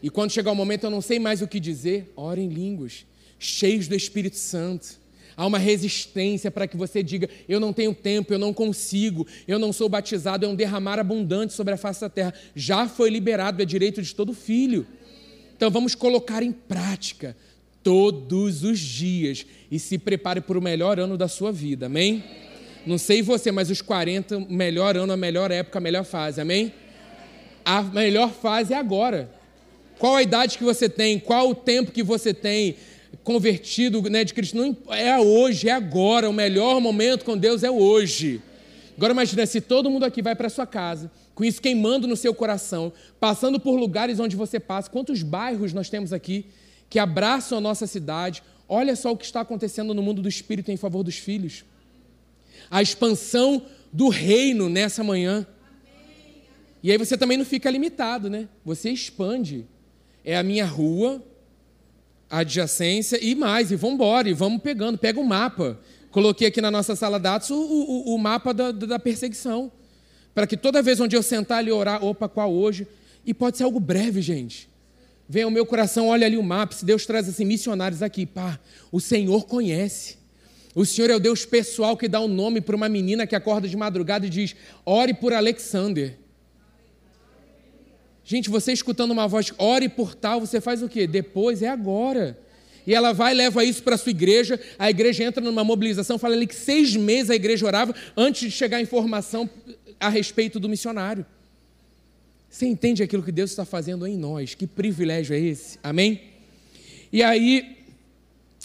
E 0.00 0.08
quando 0.08 0.30
chegar 0.30 0.52
o 0.52 0.54
momento 0.54 0.84
eu 0.84 0.90
não 0.90 1.00
sei 1.00 1.18
mais 1.18 1.42
o 1.42 1.48
que 1.48 1.58
dizer, 1.58 2.12
ore 2.14 2.40
em 2.40 2.48
línguas 2.48 3.04
cheios 3.38 3.88
do 3.88 3.94
Espírito 3.94 4.36
Santo. 4.36 4.98
há 5.36 5.46
uma 5.46 5.58
resistência 5.58 6.50
para 6.50 6.66
que 6.66 6.76
você 6.76 7.02
diga: 7.02 7.28
eu 7.48 7.60
não 7.60 7.72
tenho 7.72 7.94
tempo, 7.94 8.32
eu 8.32 8.38
não 8.38 8.52
consigo, 8.52 9.26
eu 9.46 9.58
não 9.58 9.72
sou 9.72 9.88
batizado, 9.88 10.44
é 10.44 10.48
um 10.48 10.54
derramar 10.54 10.98
abundante 10.98 11.52
sobre 11.52 11.74
a 11.74 11.76
face 11.76 12.00
da 12.00 12.08
terra. 12.08 12.34
Já 12.54 12.88
foi 12.88 13.10
liberado, 13.10 13.62
é 13.62 13.64
direito 13.64 14.02
de 14.02 14.14
todo 14.14 14.34
filho. 14.34 14.86
Então 15.56 15.70
vamos 15.70 15.94
colocar 15.94 16.42
em 16.42 16.52
prática 16.52 17.36
todos 17.82 18.64
os 18.64 18.78
dias 18.78 19.46
e 19.70 19.78
se 19.78 19.98
prepare 19.98 20.40
para 20.40 20.58
o 20.58 20.62
melhor 20.62 20.98
ano 20.98 21.16
da 21.16 21.26
sua 21.28 21.50
vida, 21.50 21.86
amém? 21.86 22.22
Não 22.86 22.98
sei 22.98 23.22
você, 23.22 23.50
mas 23.50 23.70
os 23.70 23.82
40, 23.82 24.38
o 24.38 24.52
melhor 24.52 24.96
ano, 24.96 25.12
a 25.12 25.16
melhor 25.16 25.50
época, 25.50 25.78
a 25.78 25.80
melhor 25.80 26.04
fase, 26.04 26.40
amém? 26.40 26.72
A 27.64 27.82
melhor 27.82 28.30
fase 28.30 28.72
é 28.72 28.76
agora. 28.76 29.30
Qual 29.98 30.14
a 30.16 30.22
idade 30.22 30.56
que 30.56 30.64
você 30.64 30.88
tem? 30.88 31.18
Qual 31.18 31.50
o 31.50 31.54
tempo 31.54 31.90
que 31.92 32.02
você 32.02 32.32
tem? 32.32 32.76
Convertido 33.24 34.02
né, 34.02 34.24
de 34.24 34.34
Cristo. 34.34 34.56
Não, 34.56 34.76
é 34.90 35.18
hoje, 35.18 35.68
é 35.68 35.72
agora. 35.72 36.28
O 36.28 36.32
melhor 36.32 36.80
momento 36.80 37.24
com 37.24 37.36
Deus 37.36 37.62
é 37.62 37.70
hoje. 37.70 38.42
Agora 38.96 39.12
imagina 39.12 39.46
se 39.46 39.60
todo 39.60 39.90
mundo 39.90 40.04
aqui 40.04 40.20
vai 40.20 40.34
para 40.34 40.48
sua 40.48 40.66
casa, 40.66 41.10
com 41.34 41.44
isso 41.44 41.62
queimando 41.62 42.08
no 42.08 42.16
seu 42.16 42.34
coração, 42.34 42.92
passando 43.20 43.60
por 43.60 43.78
lugares 43.78 44.18
onde 44.18 44.34
você 44.34 44.58
passa. 44.58 44.90
Quantos 44.90 45.22
bairros 45.22 45.72
nós 45.72 45.88
temos 45.88 46.12
aqui 46.12 46.46
que 46.90 46.98
abraçam 46.98 47.58
a 47.58 47.60
nossa 47.60 47.86
cidade? 47.86 48.42
Olha 48.68 48.96
só 48.96 49.12
o 49.12 49.16
que 49.16 49.24
está 49.24 49.42
acontecendo 49.42 49.94
no 49.94 50.02
mundo 50.02 50.20
do 50.20 50.28
espírito 50.28 50.72
em 50.72 50.76
favor 50.76 51.04
dos 51.04 51.16
filhos. 51.16 51.64
A 52.70 52.82
expansão 52.82 53.62
do 53.92 54.08
reino 54.08 54.68
nessa 54.68 55.04
manhã. 55.04 55.46
E 56.82 56.90
aí 56.90 56.98
você 56.98 57.16
também 57.16 57.38
não 57.38 57.44
fica 57.44 57.70
limitado, 57.70 58.28
né? 58.28 58.48
Você 58.64 58.90
expande 58.90 59.64
é 60.24 60.36
a 60.36 60.42
minha 60.42 60.66
rua, 60.66 61.22
adjacência 62.30 63.18
e 63.22 63.34
mais, 63.34 63.70
e 63.70 63.76
vamos 63.76 63.94
embora, 63.94 64.28
e 64.28 64.32
vamos 64.32 64.62
pegando, 64.62 64.98
pega 64.98 65.18
o 65.18 65.22
um 65.22 65.26
mapa. 65.26 65.78
Coloquei 66.10 66.48
aqui 66.48 66.60
na 66.60 66.70
nossa 66.70 66.96
sala 66.96 67.18
dados 67.18 67.50
o, 67.50 67.56
o, 67.56 68.14
o 68.14 68.18
mapa 68.18 68.52
da, 68.52 68.72
da 68.72 68.98
perseguição. 68.98 69.70
Para 70.34 70.46
que 70.46 70.56
toda 70.56 70.82
vez 70.82 71.00
onde 71.00 71.16
eu 71.16 71.22
sentar 71.22 71.58
ali 71.58 71.70
orar, 71.70 72.04
opa, 72.04 72.28
qual 72.28 72.52
hoje? 72.52 72.86
E 73.26 73.34
pode 73.34 73.56
ser 73.56 73.64
algo 73.64 73.80
breve, 73.80 74.22
gente. 74.22 74.68
Vem 75.28 75.42
ao 75.42 75.50
meu 75.50 75.66
coração, 75.66 76.08
olha 76.08 76.26
ali 76.26 76.36
o 76.36 76.42
mapa. 76.42 76.74
Se 76.74 76.84
Deus 76.84 77.04
traz 77.04 77.28
assim, 77.28 77.44
missionários 77.44 78.02
aqui, 78.02 78.24
pá, 78.24 78.58
o 78.90 79.00
Senhor 79.00 79.46
conhece. 79.46 80.16
O 80.74 80.86
Senhor 80.86 81.10
é 81.10 81.16
o 81.16 81.20
Deus 81.20 81.44
pessoal 81.44 81.96
que 81.96 82.08
dá 82.08 82.20
o 82.20 82.24
um 82.24 82.28
nome 82.28 82.60
para 82.60 82.76
uma 82.76 82.88
menina 82.88 83.26
que 83.26 83.34
acorda 83.34 83.68
de 83.68 83.76
madrugada 83.76 84.26
e 84.26 84.30
diz: 84.30 84.54
ore 84.86 85.12
por 85.12 85.32
Alexander. 85.32 86.16
Gente, 88.28 88.50
você 88.50 88.74
escutando 88.74 89.10
uma 89.10 89.26
voz, 89.26 89.54
ore 89.56 89.88
por 89.88 90.14
tal, 90.14 90.38
você 90.40 90.60
faz 90.60 90.82
o 90.82 90.88
quê? 90.88 91.06
Depois, 91.06 91.62
é 91.62 91.68
agora. 91.68 92.38
E 92.86 92.94
ela 92.94 93.14
vai 93.14 93.32
leva 93.32 93.64
isso 93.64 93.82
para 93.82 93.94
a 93.94 93.98
sua 93.98 94.10
igreja, 94.10 94.60
a 94.78 94.90
igreja 94.90 95.24
entra 95.24 95.42
numa 95.42 95.64
mobilização, 95.64 96.18
fala 96.18 96.34
ali 96.34 96.46
que 96.46 96.54
seis 96.54 96.94
meses 96.94 97.30
a 97.30 97.34
igreja 97.34 97.64
orava 97.64 97.94
antes 98.14 98.42
de 98.42 98.50
chegar 98.50 98.76
a 98.76 98.80
informação 98.82 99.48
a 99.98 100.10
respeito 100.10 100.60
do 100.60 100.68
missionário. 100.68 101.24
Você 102.50 102.66
entende 102.66 103.02
aquilo 103.02 103.22
que 103.22 103.32
Deus 103.32 103.48
está 103.48 103.64
fazendo 103.64 104.06
em 104.06 104.18
nós? 104.18 104.54
Que 104.54 104.66
privilégio 104.66 105.34
é 105.34 105.40
esse? 105.40 105.78
Amém? 105.82 106.20
E 107.10 107.22
aí, 107.22 107.78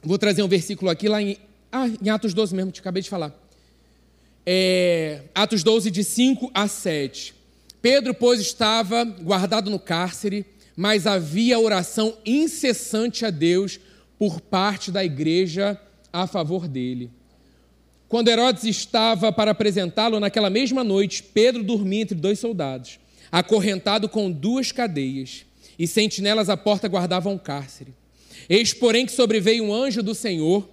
vou 0.04 0.18
trazer 0.18 0.44
um 0.44 0.48
versículo 0.50 0.92
aqui 0.92 1.08
lá 1.08 1.22
em, 1.22 1.38
ah, 1.72 1.88
em 1.88 2.10
Atos 2.10 2.34
12 2.34 2.54
mesmo, 2.54 2.70
te 2.70 2.82
acabei 2.82 3.02
de 3.02 3.10
falar. 3.10 3.34
É, 4.46 5.22
Atos 5.34 5.64
12, 5.64 5.90
de 5.90 6.04
5 6.04 6.52
a 6.54 6.68
7. 6.68 7.43
Pedro, 7.84 8.14
pois, 8.14 8.40
estava 8.40 9.04
guardado 9.04 9.70
no 9.70 9.78
cárcere, 9.78 10.46
mas 10.74 11.06
havia 11.06 11.60
oração 11.60 12.18
incessante 12.26 13.26
a 13.26 13.30
Deus 13.30 13.78
por 14.18 14.40
parte 14.40 14.90
da 14.90 15.04
igreja 15.04 15.78
a 16.14 16.26
favor 16.26 16.66
dele. 16.66 17.12
Quando 18.08 18.30
Herodes 18.30 18.64
estava 18.64 19.34
para 19.34 19.52
apresentá-lo 19.52 20.18
naquela 20.18 20.50
mesma 20.50 20.82
noite, 20.82 21.22
Pedro 21.22 21.62
dormia 21.62 22.04
entre 22.04 22.16
dois 22.16 22.40
soldados, 22.40 23.00
acorrentado 23.30 24.08
com 24.08 24.32
duas 24.32 24.72
cadeias, 24.72 25.46
e 25.78 25.86
sentinelas 25.86 26.50
à 26.50 26.56
porta 26.56 26.88
guardavam 26.88 27.36
o 27.36 27.40
cárcere. 27.40 27.94
Eis, 28.48 28.74
porém, 28.74 29.06
que 29.06 29.12
sobreveio 29.12 29.66
um 29.66 29.74
anjo 29.74 30.02
do 30.02 30.16
Senhor, 30.16 30.70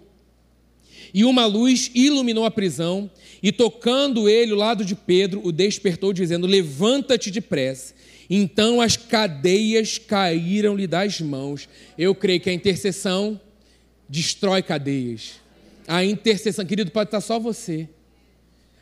e 1.12 1.24
uma 1.24 1.46
luz 1.46 1.90
iluminou 1.94 2.44
a 2.44 2.50
prisão, 2.50 3.10
e 3.42 3.50
tocando 3.50 4.28
ele 4.28 4.52
o 4.52 4.56
lado 4.56 4.84
de 4.84 4.94
Pedro, 4.94 5.40
o 5.44 5.52
despertou, 5.52 6.12
dizendo: 6.12 6.46
Levanta-te 6.46 7.30
depressa. 7.30 7.94
Então 8.28 8.80
as 8.80 8.96
cadeias 8.96 9.98
caíram-lhe 9.98 10.86
das 10.86 11.20
mãos. 11.20 11.68
Eu 11.98 12.14
creio 12.14 12.40
que 12.40 12.48
a 12.48 12.52
intercessão 12.52 13.40
destrói 14.08 14.62
cadeias. 14.62 15.40
A 15.86 16.04
intercessão, 16.04 16.64
querido, 16.64 16.92
pode 16.92 17.08
estar 17.08 17.20
só 17.20 17.40
você. 17.40 17.88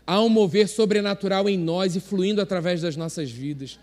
Há 0.07 0.23
um 0.23 0.29
mover 0.29 0.69
sobrenatural 0.69 1.49
em 1.49 1.57
nós 1.57 1.97
e 1.97 2.01
fluindo 2.01 2.41
através 2.41 2.83
das 2.83 2.97
nossas 2.97 3.31
vidas. 3.31 3.79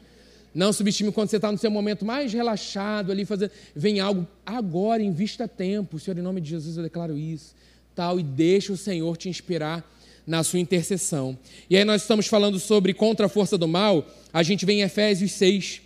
Não 0.53 0.71
subestime 0.71 1.11
quando 1.11 1.29
você 1.29 1.35
está 1.35 1.51
no 1.51 1.57
seu 1.57 1.69
momento 1.69 2.05
mais 2.05 2.31
relaxado 2.31 3.11
ali, 3.11 3.25
fazendo, 3.25 3.51
vem 3.75 3.99
algo 3.99 4.25
agora, 4.45 5.03
invista 5.03 5.47
tempo. 5.47 5.99
Senhor, 5.99 6.17
em 6.17 6.21
nome 6.21 6.39
de 6.39 6.49
Jesus 6.51 6.77
eu 6.77 6.83
declaro 6.83 7.17
isso, 7.17 7.53
tal, 7.95 8.19
e 8.19 8.23
deixa 8.23 8.73
o 8.73 8.77
Senhor 8.77 9.15
te 9.15 9.29
inspirar 9.29 9.89
na 10.27 10.43
sua 10.43 10.59
intercessão. 10.59 11.37
E 11.69 11.77
aí 11.77 11.85
nós 11.85 12.01
estamos 12.01 12.27
falando 12.27 12.59
sobre 12.59 12.93
contra 12.93 13.27
a 13.27 13.29
força 13.29 13.57
do 13.57 13.67
mal, 13.67 14.07
a 14.33 14.43
gente 14.43 14.65
vem 14.65 14.79
em 14.79 14.83
Efésios 14.83 15.31
6, 15.33 15.81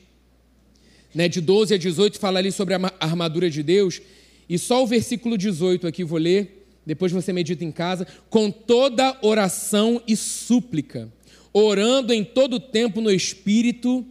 né, 1.14 1.28
de 1.28 1.42
12 1.42 1.74
a 1.74 1.78
18, 1.78 2.20
fala 2.20 2.40
ali 2.40 2.52
sobre 2.52 2.74
a 2.74 2.80
armadura 3.00 3.50
de 3.50 3.62
Deus, 3.62 4.02
e 4.48 4.58
só 4.58 4.84
o 4.84 4.88
versículo 4.88 5.38
18 5.38 5.86
aqui 5.88 6.04
vou 6.04 6.18
ler, 6.18 6.66
depois 6.86 7.12
você 7.12 7.32
medita 7.32 7.64
em 7.64 7.72
casa, 7.72 8.08
com 8.30 8.50
toda 8.50 9.18
oração 9.22 10.02
e 10.08 10.16
súplica, 10.16 11.12
orando 11.54 12.14
em 12.14 12.24
todo 12.24 12.60
tempo 12.60 13.02
no 13.02 13.12
Espírito, 13.12 14.06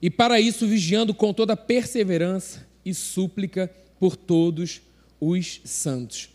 e 0.00 0.10
para 0.10 0.40
isso 0.40 0.66
vigiando 0.66 1.14
com 1.14 1.32
toda 1.32 1.56
perseverança 1.56 2.66
e 2.84 2.92
súplica 2.92 3.70
por 3.98 4.16
todos 4.16 4.80
os 5.20 5.60
santos. 5.64 6.30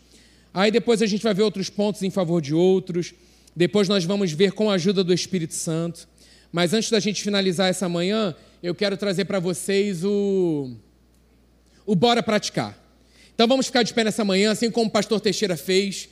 Aí 0.54 0.70
depois 0.70 1.02
a 1.02 1.06
gente 1.06 1.24
vai 1.24 1.34
ver 1.34 1.42
outros 1.42 1.68
pontos 1.68 2.00
em 2.04 2.10
favor 2.10 2.40
de 2.40 2.54
outros, 2.54 3.12
depois 3.56 3.88
nós 3.88 4.04
vamos 4.04 4.30
ver 4.30 4.52
com 4.52 4.70
a 4.70 4.74
ajuda 4.74 5.02
do 5.02 5.12
Espírito 5.12 5.52
Santo. 5.52 6.06
Mas 6.52 6.72
antes 6.72 6.88
da 6.90 7.00
gente 7.00 7.20
finalizar 7.20 7.68
essa 7.68 7.88
manhã, 7.88 8.36
eu 8.62 8.72
quero 8.72 8.96
trazer 8.96 9.24
para 9.24 9.40
vocês 9.40 10.04
o, 10.04 10.70
o 11.84 11.96
Bora 11.96 12.22
Praticar. 12.22 12.78
Então 13.34 13.48
vamos 13.48 13.66
ficar 13.66 13.82
de 13.82 13.92
pé 13.92 14.04
nessa 14.04 14.24
manhã, 14.24 14.52
assim 14.52 14.70
como 14.70 14.86
o 14.86 14.90
pastor 14.90 15.20
Teixeira 15.20 15.56
fez. 15.56 16.08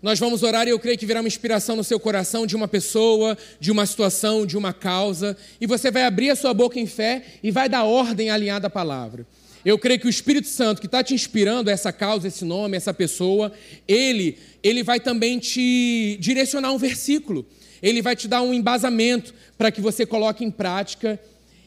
Nós 0.00 0.20
vamos 0.20 0.44
orar 0.44 0.68
e 0.68 0.70
eu 0.70 0.78
creio 0.78 0.96
que 0.96 1.04
virá 1.04 1.20
uma 1.20 1.26
inspiração 1.26 1.74
no 1.74 1.82
seu 1.82 1.98
coração 1.98 2.46
de 2.46 2.54
uma 2.54 2.68
pessoa, 2.68 3.36
de 3.58 3.72
uma 3.72 3.84
situação, 3.84 4.46
de 4.46 4.56
uma 4.56 4.72
causa. 4.72 5.36
E 5.60 5.66
você 5.66 5.90
vai 5.90 6.04
abrir 6.04 6.30
a 6.30 6.36
sua 6.36 6.54
boca 6.54 6.78
em 6.78 6.86
fé 6.86 7.24
e 7.42 7.50
vai 7.50 7.68
dar 7.68 7.82
ordem 7.82 8.30
alinhada 8.30 8.68
à 8.68 8.70
palavra. 8.70 9.26
Eu 9.64 9.78
creio 9.78 10.00
que 10.00 10.06
o 10.06 10.10
Espírito 10.10 10.48
Santo 10.48 10.80
que 10.80 10.86
está 10.86 11.04
te 11.04 11.12
inspirando 11.12 11.68
essa 11.68 11.92
causa, 11.92 12.28
esse 12.28 12.44
nome, 12.44 12.76
essa 12.76 12.94
pessoa, 12.94 13.52
ele, 13.86 14.38
ele 14.62 14.82
vai 14.82 14.98
também 14.98 15.38
te 15.38 16.16
direcionar 16.18 16.72
um 16.72 16.78
versículo. 16.78 17.46
Ele 17.82 18.00
vai 18.00 18.16
te 18.16 18.26
dar 18.26 18.42
um 18.42 18.54
embasamento 18.54 19.34
para 19.58 19.70
que 19.70 19.80
você 19.80 20.06
coloque 20.06 20.44
em 20.44 20.50
prática. 20.50 21.20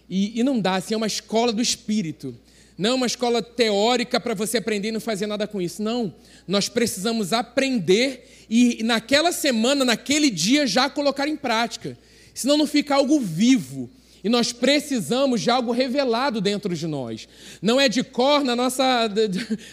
E, 0.10 0.40
e 0.40 0.44
não 0.44 0.60
dá, 0.60 0.76
assim, 0.76 0.94
é 0.94 0.98
uma 0.98 1.08
escola 1.08 1.52
do 1.54 1.62
Espírito. 1.62 2.36
Não 2.78 2.92
é 2.92 2.94
uma 2.94 3.06
escola 3.06 3.42
teórica 3.42 4.20
para 4.20 4.34
você 4.34 4.58
aprender 4.58 4.88
e 4.88 4.92
não 4.92 5.00
fazer 5.00 5.28
nada 5.28 5.46
com 5.46 5.62
isso. 5.62 5.84
Não. 5.84 6.14
Nós 6.48 6.68
precisamos 6.68 7.32
aprender 7.32 8.28
e 8.50 8.84
naquela 8.84 9.32
semana, 9.32 9.86
naquele 9.86 10.30
dia, 10.30 10.66
já 10.66 10.90
colocar 10.90 11.28
em 11.28 11.36
prática. 11.36 11.98
Senão 12.34 12.58
não 12.58 12.66
fica 12.66 12.96
algo 12.96 13.20
vivo 13.20 13.90
e 14.24 14.30
nós 14.30 14.54
precisamos 14.54 15.42
de 15.42 15.50
algo 15.50 15.72
revelado 15.72 16.40
dentro 16.40 16.74
de 16.74 16.88
nós. 16.88 17.28
Não 17.62 17.80
é 17.80 17.90
de 17.90 18.04
cor 18.04 18.44
na 18.44 18.56
nossa, 18.56 19.10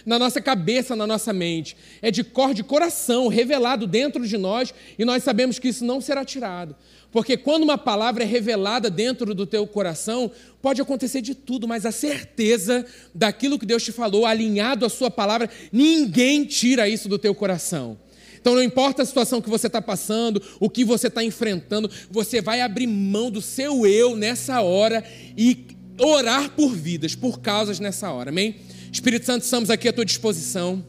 na 0.05 0.19
nossa 0.19 0.41
cabeça, 0.41 0.97
na 0.97 1.07
nossa 1.07 1.33
mente. 1.33 1.77
É 2.03 2.11
de 2.11 2.25
cor 2.25 2.53
de 2.53 2.65
coração, 2.65 3.29
revelado 3.29 3.87
dentro 3.87 4.27
de 4.27 4.37
nós, 4.37 4.75
e 4.99 5.05
nós 5.05 5.23
sabemos 5.23 5.59
que 5.59 5.69
isso 5.69 5.85
não 5.85 6.01
será 6.01 6.25
tirado. 6.25 6.75
Porque 7.13 7.37
quando 7.37 7.63
uma 7.63 7.79
palavra 7.79 8.23
é 8.25 8.27
revelada 8.27 8.89
dentro 8.91 9.35
do 9.35 9.47
teu 9.47 9.67
coração, 9.67 10.31
pode 10.61 10.81
acontecer 10.81 11.21
de 11.21 11.35
tudo, 11.35 11.67
mas 11.67 11.87
a 11.87 11.93
certeza 11.93 12.85
daquilo 13.15 13.59
que 13.59 13.67
Deus 13.67 13.85
te 13.85 13.93
falou, 13.93 14.27
alinhado 14.27 14.87
à 14.87 14.89
sua 14.89 15.11
palavra, 15.11 15.51
ninguém 15.73 16.45
tira 16.45 16.89
isso 16.89 17.09
do 17.09 17.19
teu 17.19 17.35
coração. 17.35 17.99
Então, 18.41 18.55
não 18.55 18.63
importa 18.63 19.03
a 19.03 19.07
situação 19.07 19.41
que 19.43 19.51
você 19.51 19.67
está 19.67 19.83
passando, 19.83 20.43
o 20.59 20.71
que 20.71 20.85
você 20.85 21.09
está 21.09 21.23
enfrentando, 21.23 21.91
você 22.11 22.41
vai 22.41 22.63
abrir 22.63 22.87
mão 22.87 23.31
do 23.31 23.43
seu 23.43 23.87
eu 23.87 24.17
nessa 24.17 24.63
hora 24.63 25.05
e 25.37 25.67
orar 25.99 26.51
por 26.51 26.75
vidas, 26.75 27.15
por 27.15 27.41
causas 27.41 27.79
nessa 27.79 28.11
hora, 28.11 28.31
amém? 28.31 28.57
Espírito 28.91 29.27
Santo, 29.27 29.45
estamos 29.45 29.69
aqui 29.69 29.89
à 29.89 29.93
tua 29.93 30.05
disposição. 30.05 30.85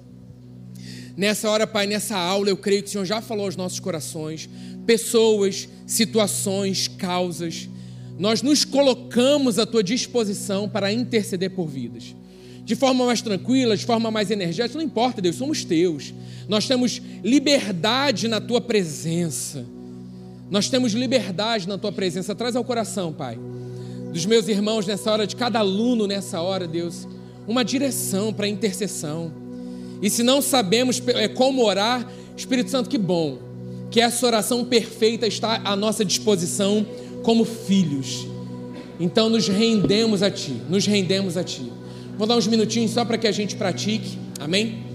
Nessa 1.18 1.50
hora, 1.50 1.68
Pai, 1.68 1.86
nessa 1.86 2.18
aula, 2.18 2.50
eu 2.50 2.56
creio 2.56 2.82
que 2.82 2.88
o 2.88 2.92
Senhor 2.92 3.06
já 3.06 3.22
falou 3.22 3.46
aos 3.46 3.58
nossos 3.58 3.82
corações, 3.82 4.50
pessoas, 4.86 5.68
situações, 5.86 6.88
causas. 6.88 7.70
Nós 8.18 8.42
nos 8.42 8.64
colocamos 8.64 9.60
à 9.60 9.66
tua 9.66 9.84
disposição 9.84 10.70
para 10.70 10.92
interceder 10.92 11.52
por 11.52 11.68
vidas. 11.68 12.16
De 12.72 12.76
forma 12.78 13.06
mais 13.06 13.22
tranquila, 13.22 13.76
de 13.76 13.86
forma 13.86 14.10
mais 14.10 14.32
energética, 14.32 14.78
não 14.78 14.86
importa, 14.86 15.22
Deus, 15.22 15.36
somos 15.36 15.66
teus. 15.66 16.14
Nós 16.48 16.70
temos 16.70 17.02
liberdade 17.22 18.30
na 18.30 18.40
tua 18.40 18.62
presença. 18.62 19.66
Nós 20.50 20.70
temos 20.70 20.94
liberdade 20.94 21.68
na 21.68 21.78
tua 21.78 21.92
presença. 21.92 22.34
Traz 22.34 22.56
ao 22.56 22.64
coração, 22.64 23.12
Pai, 23.12 23.38
dos 24.14 24.26
meus 24.26 24.48
irmãos 24.48 24.88
nessa 24.88 25.12
hora, 25.12 25.28
de 25.28 25.36
cada 25.36 25.60
aluno 25.60 26.08
nessa 26.08 26.40
hora, 26.40 26.66
Deus, 26.66 27.06
uma 27.46 27.66
direção 27.66 28.32
para 28.32 28.46
a 28.46 28.50
intercessão. 28.50 29.34
E 30.02 30.10
se 30.10 30.24
não 30.24 30.42
sabemos 30.42 31.04
é, 31.08 31.28
como 31.28 31.66
orar, 31.66 32.10
Espírito 32.38 32.70
Santo, 32.72 32.90
que 32.90 32.98
bom 32.98 33.38
que 33.92 34.00
essa 34.00 34.26
oração 34.26 34.64
perfeita 34.64 35.28
está 35.28 35.60
à 35.66 35.76
nossa 35.76 36.06
disposição 36.06 36.86
como 37.22 37.44
filhos. 37.44 38.26
Então 38.98 39.28
nos 39.30 39.50
rendemos 39.50 40.24
a 40.24 40.32
Ti, 40.32 40.54
nos 40.70 40.86
rendemos 40.86 41.36
a 41.36 41.44
Ti. 41.44 41.81
Vou 42.22 42.28
dar 42.28 42.38
uns 42.38 42.46
minutinhos 42.46 42.92
só 42.92 43.04
para 43.04 43.18
que 43.18 43.26
a 43.26 43.32
gente 43.32 43.56
pratique. 43.56 44.16
Amém? 44.40 44.91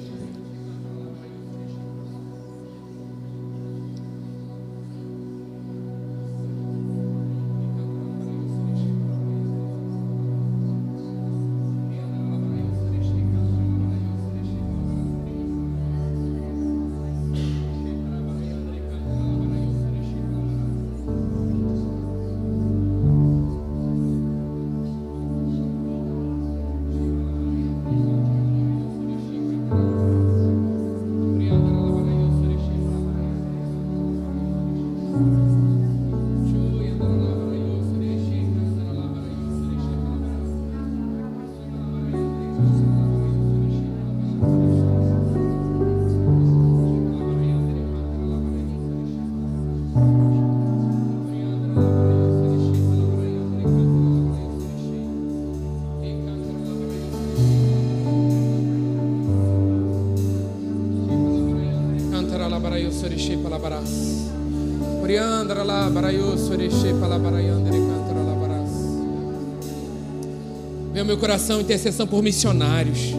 Meu 71.07 71.17
coração 71.17 71.61
intercessão 71.61 72.07
por 72.07 72.23
missionários. 72.23 73.15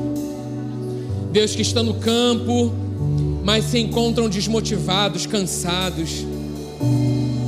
Deus 1.32 1.56
que 1.56 1.62
está 1.62 1.82
no 1.82 1.96
campo, 1.96 2.74
mas 3.44 3.66
se 3.66 3.80
encontram 3.80 4.28
desmotivados, 4.28 5.26
cansados. 5.26 6.26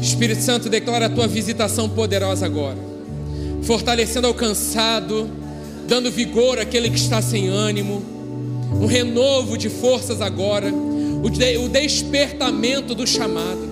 Espírito 0.01 0.41
Santo, 0.41 0.69
declara 0.69 1.07
a 1.07 1.09
tua 1.09 1.27
visitação 1.27 1.89
poderosa 1.89 2.45
agora, 2.45 2.77
fortalecendo 3.63 4.27
ao 4.27 4.33
cansado, 4.33 5.29
dando 5.87 6.09
vigor 6.09 6.57
àquele 6.57 6.89
que 6.89 6.97
está 6.97 7.21
sem 7.21 7.49
ânimo, 7.49 8.01
um 8.79 8.85
renovo 8.85 9.57
de 9.57 9.69
forças 9.69 10.21
agora, 10.21 10.71
o, 11.21 11.29
de, 11.29 11.57
o 11.57 11.67
despertamento 11.67 12.95
do 12.95 13.05
chamado. 13.05 13.67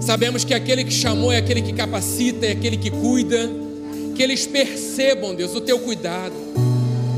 Sabemos 0.00 0.42
que 0.42 0.52
aquele 0.52 0.82
que 0.82 0.92
chamou 0.92 1.30
é 1.30 1.36
aquele 1.36 1.62
que 1.62 1.72
capacita, 1.72 2.46
é 2.46 2.52
aquele 2.52 2.76
que 2.76 2.90
cuida, 2.90 3.48
que 4.20 4.24
eles 4.24 4.46
percebam, 4.46 5.34
Deus, 5.34 5.54
o 5.54 5.62
teu 5.62 5.78
cuidado. 5.78 6.34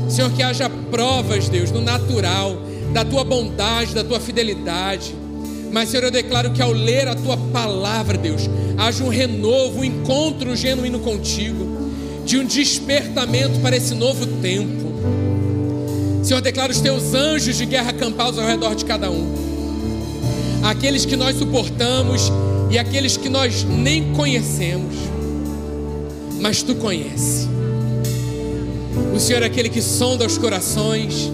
Senhor, 0.07 0.31
que 0.31 0.41
haja 0.41 0.69
provas, 0.69 1.49
Deus, 1.49 1.69
no 1.69 1.81
natural, 1.81 2.55
da 2.93 3.03
tua 3.03 3.25
bondade, 3.25 3.93
da 3.93 4.05
tua 4.05 4.21
fidelidade. 4.21 5.13
Mas, 5.69 5.89
Senhor, 5.89 6.05
eu 6.05 6.11
declaro 6.11 6.51
que 6.51 6.61
ao 6.61 6.71
ler 6.71 7.09
a 7.09 7.13
tua 7.13 7.35
palavra, 7.35 8.17
Deus, 8.17 8.43
haja 8.77 9.03
um 9.03 9.09
renovo, 9.09 9.81
um 9.81 9.83
encontro 9.83 10.55
genuíno 10.55 10.99
contigo, 10.99 11.91
de 12.23 12.37
um 12.37 12.45
despertamento 12.45 13.59
para 13.59 13.75
esse 13.75 13.93
novo 13.93 14.25
tempo. 14.41 14.93
Senhor, 16.23 16.39
declara 16.39 16.71
os 16.71 16.79
teus 16.79 17.13
anjos 17.13 17.57
de 17.57 17.65
guerra 17.65 17.89
acampados 17.89 18.39
ao 18.39 18.47
redor 18.47 18.75
de 18.75 18.85
cada 18.85 19.11
um. 19.11 19.27
Aqueles 20.63 21.05
que 21.05 21.17
nós 21.17 21.37
suportamos 21.37 22.31
e 22.71 22.79
aqueles 22.79 23.17
que 23.17 23.27
nós 23.27 23.65
nem 23.65 24.13
conhecemos, 24.13 24.95
mas 26.43 26.61
tu 26.61 26.75
conheces. 26.75 27.47
O 29.15 29.19
Senhor 29.19 29.41
é 29.41 29.45
aquele 29.45 29.69
que 29.69 29.81
sonda 29.81 30.25
os 30.25 30.37
corações, 30.37 31.31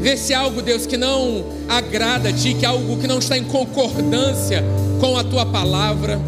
vê 0.00 0.16
se 0.16 0.32
há 0.32 0.38
algo, 0.38 0.62
Deus, 0.62 0.86
que 0.86 0.96
não 0.96 1.44
agrada 1.68 2.28
a 2.28 2.32
ti, 2.32 2.54
que 2.54 2.64
algo 2.64 2.96
que 2.96 3.08
não 3.08 3.18
está 3.18 3.36
em 3.36 3.42
concordância 3.42 4.62
com 5.00 5.18
a 5.18 5.24
tua 5.24 5.44
palavra, 5.44 6.20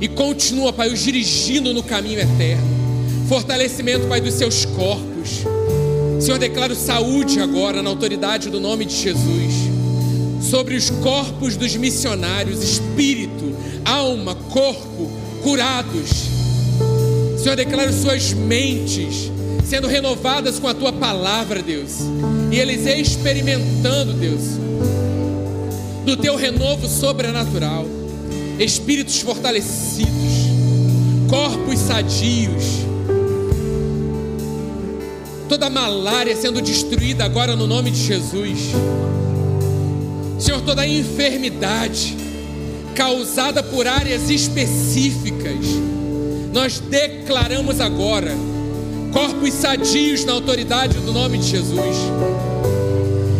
e 0.00 0.08
continua, 0.08 0.72
Pai, 0.72 0.92
os 0.92 0.98
dirigindo 0.98 1.72
no 1.72 1.84
caminho 1.84 2.18
eterno. 2.18 2.66
Fortalecimento, 3.28 4.08
Pai, 4.08 4.20
dos 4.20 4.34
seus 4.34 4.64
corpos. 4.64 5.44
Senhor, 6.20 6.38
declaro 6.38 6.74
saúde 6.74 7.38
agora 7.38 7.84
na 7.84 7.88
autoridade 7.88 8.50
do 8.50 8.58
nome 8.58 8.84
de 8.84 8.96
Jesus 8.96 9.54
sobre 10.42 10.74
os 10.74 10.90
corpos 10.90 11.56
dos 11.56 11.76
missionários, 11.76 12.62
espírito, 12.62 13.56
alma, 13.84 14.34
corpo, 14.34 15.08
curados. 15.42 16.33
Senhor, 17.44 17.56
declaro 17.56 17.92
suas 17.92 18.32
mentes 18.32 19.30
sendo 19.68 19.86
renovadas 19.86 20.58
com 20.58 20.66
a 20.66 20.72
tua 20.72 20.90
palavra, 20.90 21.62
Deus, 21.62 21.96
e 22.50 22.58
eles 22.58 22.86
experimentando, 22.86 24.14
Deus, 24.14 24.40
do 26.06 26.16
teu 26.16 26.36
renovo 26.36 26.88
sobrenatural, 26.88 27.84
espíritos 28.58 29.20
fortalecidos, 29.20 30.08
corpos 31.28 31.80
sadios, 31.80 32.64
toda 35.46 35.68
malária 35.68 36.34
sendo 36.34 36.62
destruída 36.62 37.26
agora 37.26 37.54
no 37.54 37.66
nome 37.66 37.90
de 37.90 38.06
Jesus. 38.06 38.70
Senhor, 40.38 40.62
toda 40.62 40.86
enfermidade 40.86 42.16
causada 42.94 43.62
por 43.62 43.86
áreas 43.86 44.30
específicas, 44.30 45.83
nós 46.54 46.78
declaramos 46.78 47.80
agora 47.80 48.30
corpos 49.12 49.52
sadios 49.54 50.24
na 50.24 50.34
autoridade 50.34 50.98
do 51.00 51.12
nome 51.12 51.38
de 51.38 51.48
Jesus. 51.48 51.96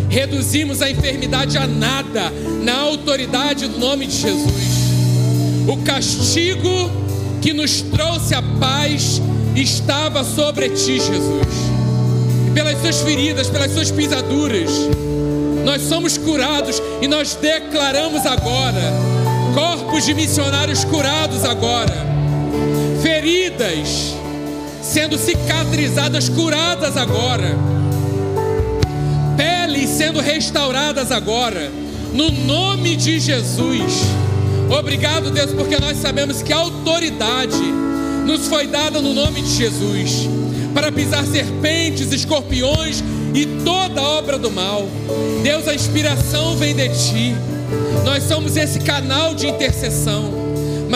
Reduzimos 0.09 0.81
a 0.81 0.91
enfermidade 0.91 1.57
a 1.57 1.65
nada 1.65 2.29
na 2.61 2.77
autoridade 2.77 3.67
do 3.67 3.79
nome 3.79 4.05
de 4.07 4.17
Jesus. 4.17 4.53
O 5.65 5.77
castigo 5.77 6.91
que 7.41 7.53
nos 7.53 7.81
trouxe 7.81 8.35
a 8.35 8.41
paz 8.59 9.21
estava 9.55 10.21
sobre 10.25 10.67
ti, 10.71 10.99
Jesus. 10.99 11.47
E 12.47 12.51
pelas 12.53 12.81
suas 12.81 12.99
feridas, 12.99 13.49
pelas 13.49 13.71
suas 13.71 13.91
pisaduras, 13.91 14.69
nós 15.63 15.83
somos 15.83 16.17
curados 16.17 16.81
e 17.01 17.07
nós 17.07 17.33
declaramos 17.35 18.25
agora, 18.25 18.91
corpos 19.53 20.05
de 20.05 20.13
missionários 20.13 20.83
curados 20.83 21.45
agora, 21.45 22.14
feridas 23.05 24.15
sendo 24.81 25.15
cicatrizadas, 25.15 26.27
curadas 26.27 26.97
agora, 26.97 27.55
peles 29.37 29.91
sendo 29.91 30.19
restauradas 30.19 31.11
agora, 31.11 31.71
no 32.11 32.31
nome 32.31 32.95
de 32.95 33.19
Jesus. 33.19 33.93
Obrigado, 34.75 35.29
Deus, 35.29 35.51
porque 35.51 35.79
nós 35.79 35.97
sabemos 35.97 36.41
que 36.41 36.51
a 36.51 36.57
autoridade 36.57 37.61
nos 38.25 38.47
foi 38.47 38.65
dada 38.65 38.99
no 38.99 39.13
nome 39.13 39.43
de 39.43 39.55
Jesus 39.55 40.27
para 40.73 40.91
pisar 40.91 41.23
serpentes, 41.25 42.11
escorpiões 42.11 43.03
e 43.35 43.45
toda 43.63 44.01
obra 44.01 44.39
do 44.39 44.49
mal. 44.49 44.87
Deus, 45.43 45.67
a 45.67 45.75
inspiração 45.75 46.57
vem 46.57 46.75
de 46.75 46.89
ti. 46.89 47.35
Nós 48.03 48.23
somos 48.23 48.57
esse 48.57 48.79
canal 48.79 49.35
de 49.35 49.47
intercessão, 49.47 50.44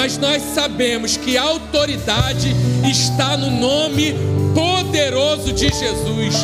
mas 0.02 0.18
nós 0.18 0.41
sabemos 0.56 1.18
que 1.18 1.38
a 1.38 1.41
autoridade 1.41 2.56
está 2.89 3.36
no 3.36 3.52
nome 3.52 4.16
poderoso 4.56 5.52
de 5.52 5.68
Jesus. 5.68 6.36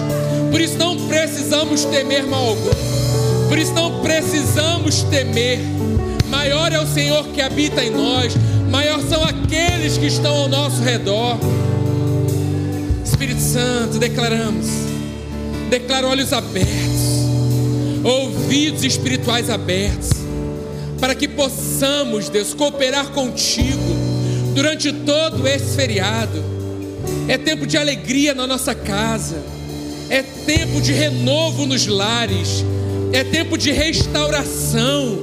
Por 0.52 0.60
isso 0.60 0.78
não 0.78 1.08
precisamos 1.08 1.86
temer 1.86 2.28
mal 2.28 2.50
algum. 2.50 3.48
Por 3.48 3.58
isso 3.58 3.74
não 3.74 4.02
precisamos 4.02 5.04
temer. 5.04 5.60
Maior 6.28 6.74
é 6.74 6.82
o 6.82 6.86
Senhor 6.86 7.26
que 7.28 7.42
habita 7.42 7.82
em 7.82 7.92
nós, 7.92 8.36
maior 8.70 9.00
são 9.04 9.24
aqueles 9.24 9.98
que 9.98 10.08
estão 10.08 10.36
ao 10.36 10.50
nosso 10.50 10.82
redor. 10.82 11.38
Espírito 13.06 13.40
Santo, 13.40 13.98
declaramos 13.98 14.68
Declaro 15.70 16.10
olhos 16.10 16.34
abertos, 16.34 18.04
ouvidos 18.04 18.84
espirituais 18.84 19.50
abertos, 19.50 20.10
para 21.00 21.14
que 21.16 21.28
possamos, 21.28 22.30
Deus, 22.30 22.54
cooperar 22.54 23.10
contigo 23.12 23.96
durante 24.54 24.92
todo 24.92 25.48
esse 25.48 25.76
feriado. 25.76 26.44
É 27.28 27.38
tempo 27.38 27.68
de 27.68 27.78
alegria 27.78 28.34
na 28.34 28.48
nossa 28.48 28.74
casa, 28.74 29.38
é 30.10 30.22
tempo 30.22 30.80
de 30.82 30.92
renovo 30.92 31.66
nos 31.66 31.86
lares, 31.86 32.64
é 33.12 33.24
tempo 33.24 33.58
de 33.58 33.72
restauração. 33.72 35.20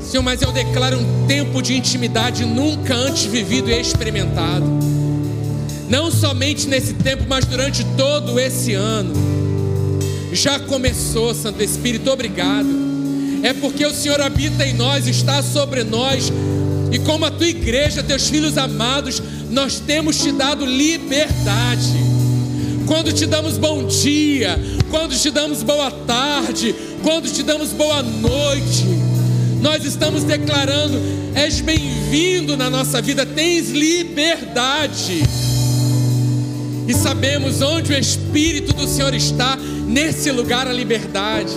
Senhor, 0.00 0.22
mas 0.22 0.42
eu 0.42 0.50
declaro 0.50 0.98
um 0.98 1.26
tempo 1.26 1.62
de 1.62 1.76
intimidade 1.76 2.44
nunca 2.44 2.94
antes 2.94 3.24
vivido 3.24 3.70
e 3.70 3.80
experimentado. 3.80 4.66
Não 5.88 6.10
somente 6.10 6.68
nesse 6.68 6.94
tempo, 6.94 7.24
mas 7.28 7.44
durante 7.44 7.84
todo 7.96 8.38
esse 8.38 8.74
ano. 8.74 9.12
Já 10.32 10.58
começou, 10.60 11.34
Santo 11.34 11.62
Espírito, 11.62 12.10
obrigado. 12.10 12.89
É 13.42 13.52
porque 13.52 13.84
o 13.84 13.92
Senhor 13.92 14.20
habita 14.20 14.66
em 14.66 14.74
nós, 14.74 15.06
está 15.06 15.42
sobre 15.42 15.82
nós, 15.82 16.30
e 16.92 16.98
como 16.98 17.24
a 17.24 17.30
tua 17.30 17.46
igreja, 17.46 18.02
teus 18.02 18.28
filhos 18.28 18.58
amados, 18.58 19.22
nós 19.50 19.78
temos 19.78 20.18
te 20.18 20.32
dado 20.32 20.64
liberdade. 20.64 22.10
Quando 22.86 23.12
te 23.12 23.24
damos 23.26 23.56
bom 23.56 23.86
dia, 23.86 24.58
quando 24.90 25.16
te 25.16 25.30
damos 25.30 25.62
boa 25.62 25.90
tarde, 25.90 26.74
quando 27.02 27.30
te 27.30 27.42
damos 27.42 27.70
boa 27.70 28.02
noite, 28.02 28.84
nós 29.60 29.84
estamos 29.84 30.24
declarando: 30.24 30.98
és 31.34 31.60
bem-vindo 31.60 32.56
na 32.56 32.68
nossa 32.68 33.00
vida, 33.00 33.24
tens 33.24 33.70
liberdade. 33.70 35.22
E 36.88 36.94
sabemos 36.94 37.62
onde 37.62 37.92
o 37.92 37.96
Espírito 37.96 38.72
do 38.72 38.88
Senhor 38.88 39.14
está, 39.14 39.56
nesse 39.86 40.32
lugar 40.32 40.66
a 40.66 40.72
liberdade, 40.72 41.52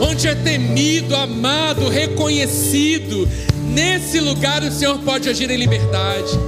onde 0.00 0.26
é 0.28 0.34
temido, 0.34 1.14
amado, 1.14 1.88
reconhecido, 1.88 3.28
nesse 3.74 4.20
lugar 4.20 4.62
o 4.62 4.70
Senhor 4.70 4.98
pode 4.98 5.28
agir 5.28 5.50
em 5.50 5.56
liberdade. 5.56 6.38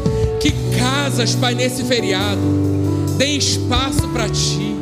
Que 0.41 0.53
casas, 0.79 1.35
Pai, 1.35 1.55
nesse 1.55 1.85
feriado, 1.85 2.41
dê 3.16 3.37
espaço 3.37 4.07
para 4.09 4.29
Ti, 4.29 4.77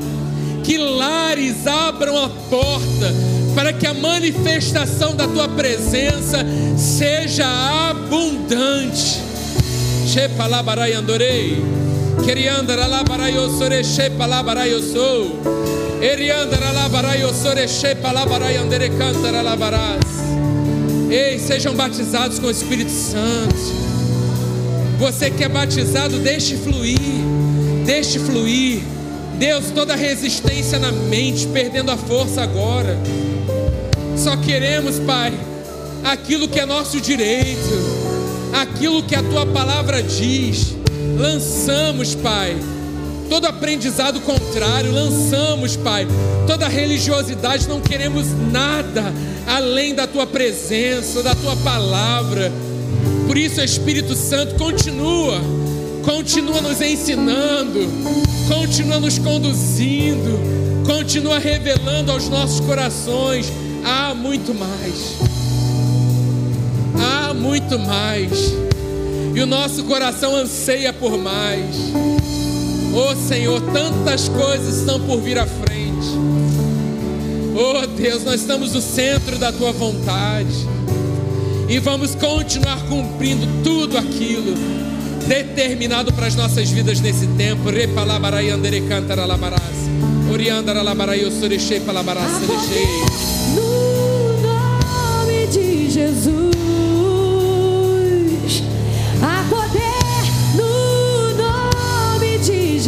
que 0.64 0.78
lares 0.78 1.66
abram 1.66 2.24
a 2.24 2.28
porta 2.28 3.14
para 3.54 3.72
que 3.72 3.86
a 3.86 3.94
manifestação 3.94 5.14
da 5.14 5.28
tua 5.28 5.48
presença 5.48 6.38
seja 6.76 7.46
abundante. 7.90 9.20
Shepalabarai 10.06 10.92
andorei. 10.92 11.62
Queriandara 12.24 12.86
labarai 12.86 13.36
osore 13.38 13.80
osou. 13.80 13.82
Eriandara 13.82 14.24
labarai 14.24 14.74
osore 14.74 15.61
Ei, 21.08 21.38
sejam 21.38 21.76
batizados 21.76 22.40
com 22.40 22.48
o 22.48 22.50
Espírito 22.50 22.90
Santo. 22.90 23.54
Você 24.98 25.30
que 25.30 25.44
é 25.44 25.48
batizado, 25.48 26.18
deixe 26.18 26.56
fluir. 26.56 26.98
Deixe 27.86 28.18
fluir. 28.18 28.82
Deus, 29.38 29.66
toda 29.72 29.94
resistência 29.94 30.76
na 30.80 30.90
mente, 30.90 31.46
perdendo 31.46 31.92
a 31.92 31.96
força 31.96 32.42
agora. 32.42 32.98
Só 34.16 34.36
queremos, 34.36 34.98
Pai, 34.98 35.32
aquilo 36.02 36.48
que 36.48 36.58
é 36.58 36.66
nosso 36.66 37.00
direito, 37.00 38.50
aquilo 38.52 39.04
que 39.04 39.14
a 39.14 39.22
tua 39.22 39.46
palavra 39.46 40.02
diz. 40.02 40.74
Lançamos, 41.16 42.16
Pai, 42.16 42.56
todo 43.28 43.46
aprendizado 43.46 44.20
contrário, 44.20 44.92
lançamos, 44.92 45.76
Pai, 45.76 46.06
toda 46.46 46.68
religiosidade, 46.68 47.68
não 47.68 47.80
queremos 47.80 48.26
nada 48.50 49.12
além 49.46 49.94
da 49.94 50.06
tua 50.06 50.26
presença, 50.26 51.22
da 51.22 51.34
tua 51.34 51.56
palavra. 51.56 52.52
Por 53.26 53.36
isso, 53.36 53.60
Espírito 53.60 54.14
Santo, 54.14 54.54
continua, 54.56 55.40
continua 56.04 56.60
nos 56.60 56.80
ensinando, 56.80 57.80
continua 58.48 59.00
nos 59.00 59.18
conduzindo, 59.18 60.38
continua 60.86 61.38
revelando 61.38 62.12
aos 62.12 62.28
nossos 62.28 62.60
corações 62.60 63.50
há 63.84 64.14
muito 64.14 64.54
mais. 64.54 65.16
Há 66.98 67.34
muito 67.34 67.78
mais. 67.78 68.30
E 69.34 69.40
o 69.40 69.46
nosso 69.46 69.84
coração 69.84 70.36
anseia 70.36 70.92
por 70.92 71.16
mais. 71.18 71.76
Oh 72.94 73.16
Senhor, 73.16 73.60
tantas 73.72 74.28
coisas 74.28 74.76
estão 74.78 75.00
por 75.00 75.20
vir 75.20 75.38
à 75.38 75.46
frente. 75.46 76.08
Oh 77.54 77.86
Deus, 77.86 78.22
nós 78.24 78.40
estamos 78.40 78.74
no 78.74 78.80
centro 78.80 79.38
da 79.38 79.50
tua 79.50 79.72
vontade. 79.72 80.66
E 81.68 81.78
vamos 81.78 82.14
continuar 82.14 82.78
cumprindo 82.88 83.46
tudo 83.64 83.96
aquilo 83.96 84.54
determinado 85.26 86.12
para 86.12 86.26
as 86.26 86.34
nossas 86.34 86.70
vidas 86.70 87.00
nesse 87.00 87.26
tempo. 87.28 87.70
Repalabarai 87.70 88.50
andere 88.50 88.82
cantara. 88.82 89.26
Oriandara 90.30 90.82
labarai 90.82 91.22
No 93.54 94.42
nome 94.42 95.46
de 95.46 95.90
Jesus, 95.90 96.41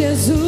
Jesus. 0.05 0.44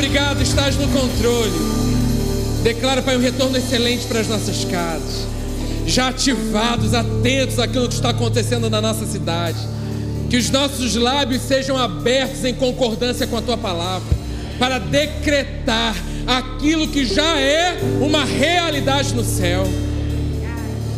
Obrigado, 0.00 0.40
estás 0.40 0.76
no 0.76 0.88
controle. 0.88 1.52
Declara, 2.62 3.02
Pai, 3.02 3.18
um 3.18 3.20
retorno 3.20 3.58
excelente 3.58 4.06
para 4.06 4.20
as 4.20 4.28
nossas 4.28 4.64
casas. 4.64 5.26
Já 5.86 6.08
ativados, 6.08 6.94
atentos 6.94 7.58
àquilo 7.58 7.86
que 7.86 7.92
está 7.92 8.08
acontecendo 8.08 8.70
na 8.70 8.80
nossa 8.80 9.04
cidade. 9.04 9.58
Que 10.30 10.38
os 10.38 10.48
nossos 10.48 10.94
lábios 10.94 11.42
sejam 11.42 11.76
abertos 11.76 12.46
em 12.46 12.54
concordância 12.54 13.26
com 13.26 13.36
a 13.36 13.42
tua 13.42 13.58
palavra, 13.58 14.08
para 14.58 14.78
decretar 14.78 15.94
aquilo 16.26 16.88
que 16.88 17.04
já 17.04 17.38
é 17.38 17.78
uma 18.00 18.24
realidade 18.24 19.14
no 19.14 19.22
céu. 19.22 19.64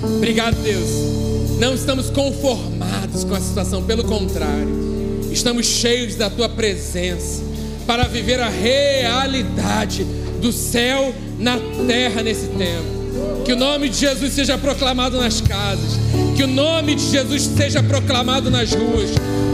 Obrigado, 0.01 0.63
Deus. 0.63 1.59
Não 1.59 1.75
estamos 1.75 2.09
conformados 2.09 3.25
com 3.25 3.35
a 3.35 3.41
situação, 3.41 3.83
pelo 3.83 4.05
contrário, 4.05 5.29
estamos 5.33 5.67
cheios 5.67 6.15
da 6.15 6.31
tua 6.31 6.49
presença 6.49 7.52
para 7.87 8.05
viver 8.05 8.41
a 8.41 8.49
realidade 8.49 10.05
do 10.41 10.53
céu 10.53 11.15
na 11.39 11.59
terra 11.87 12.23
nesse 12.23 12.47
tempo. 12.49 13.03
Que 13.45 13.53
o 13.53 13.57
nome 13.57 13.89
de 13.89 13.99
Jesus 13.99 14.33
seja 14.33 14.57
proclamado 14.57 15.19
nas 15.21 15.41
casas, 15.41 15.99
que 16.37 16.43
o 16.43 16.47
nome 16.47 16.95
de 16.95 17.11
Jesus 17.11 17.43
seja 17.43 17.83
proclamado 17.83 18.51
nas 18.51 18.73
ruas, 18.73 19.11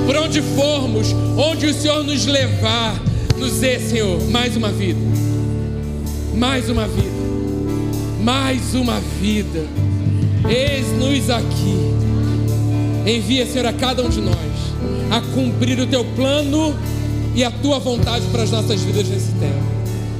por 0.07 0.16
onde 0.16 0.43
formos, 0.43 1.09
onde 1.37 1.66
o 1.66 1.74
Senhor 1.74 2.05
nos 2.05 2.26
levar, 2.26 3.01
nos 3.37 3.61
dê, 3.61 3.79
Senhor, 3.79 4.20
mais 4.31 4.57
uma 4.57 4.70
vida, 4.70 5.01
mais 6.35 6.68
uma 6.68 6.87
vida, 6.87 7.18
mais 8.22 8.74
uma 8.74 9.01
vida. 9.20 9.64
Eis-nos 10.49 11.31
aqui. 11.31 11.99
Envia, 13.07 13.47
Senhor, 13.47 13.66
a 13.66 13.72
cada 13.72 14.03
um 14.03 14.09
de 14.09 14.20
nós 14.20 14.37
a 15.11 15.20
cumprir 15.35 15.79
o 15.81 15.87
teu 15.87 16.05
plano 16.05 16.74
e 17.39 17.45
a 17.45 17.53
tua 17.53 17.78
vontade 17.78 18.26
para 18.32 18.43
as 18.43 18.51
nossas 18.51 18.82
vidas 18.82 19.09
nesse 19.09 19.30
tempo. 19.34 19.62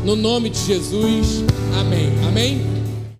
No 0.05 0.15
nome 0.15 0.51
de 0.51 0.65
Jesus, 0.65 1.43
amém. 1.77 2.13
Amém. 2.29 2.78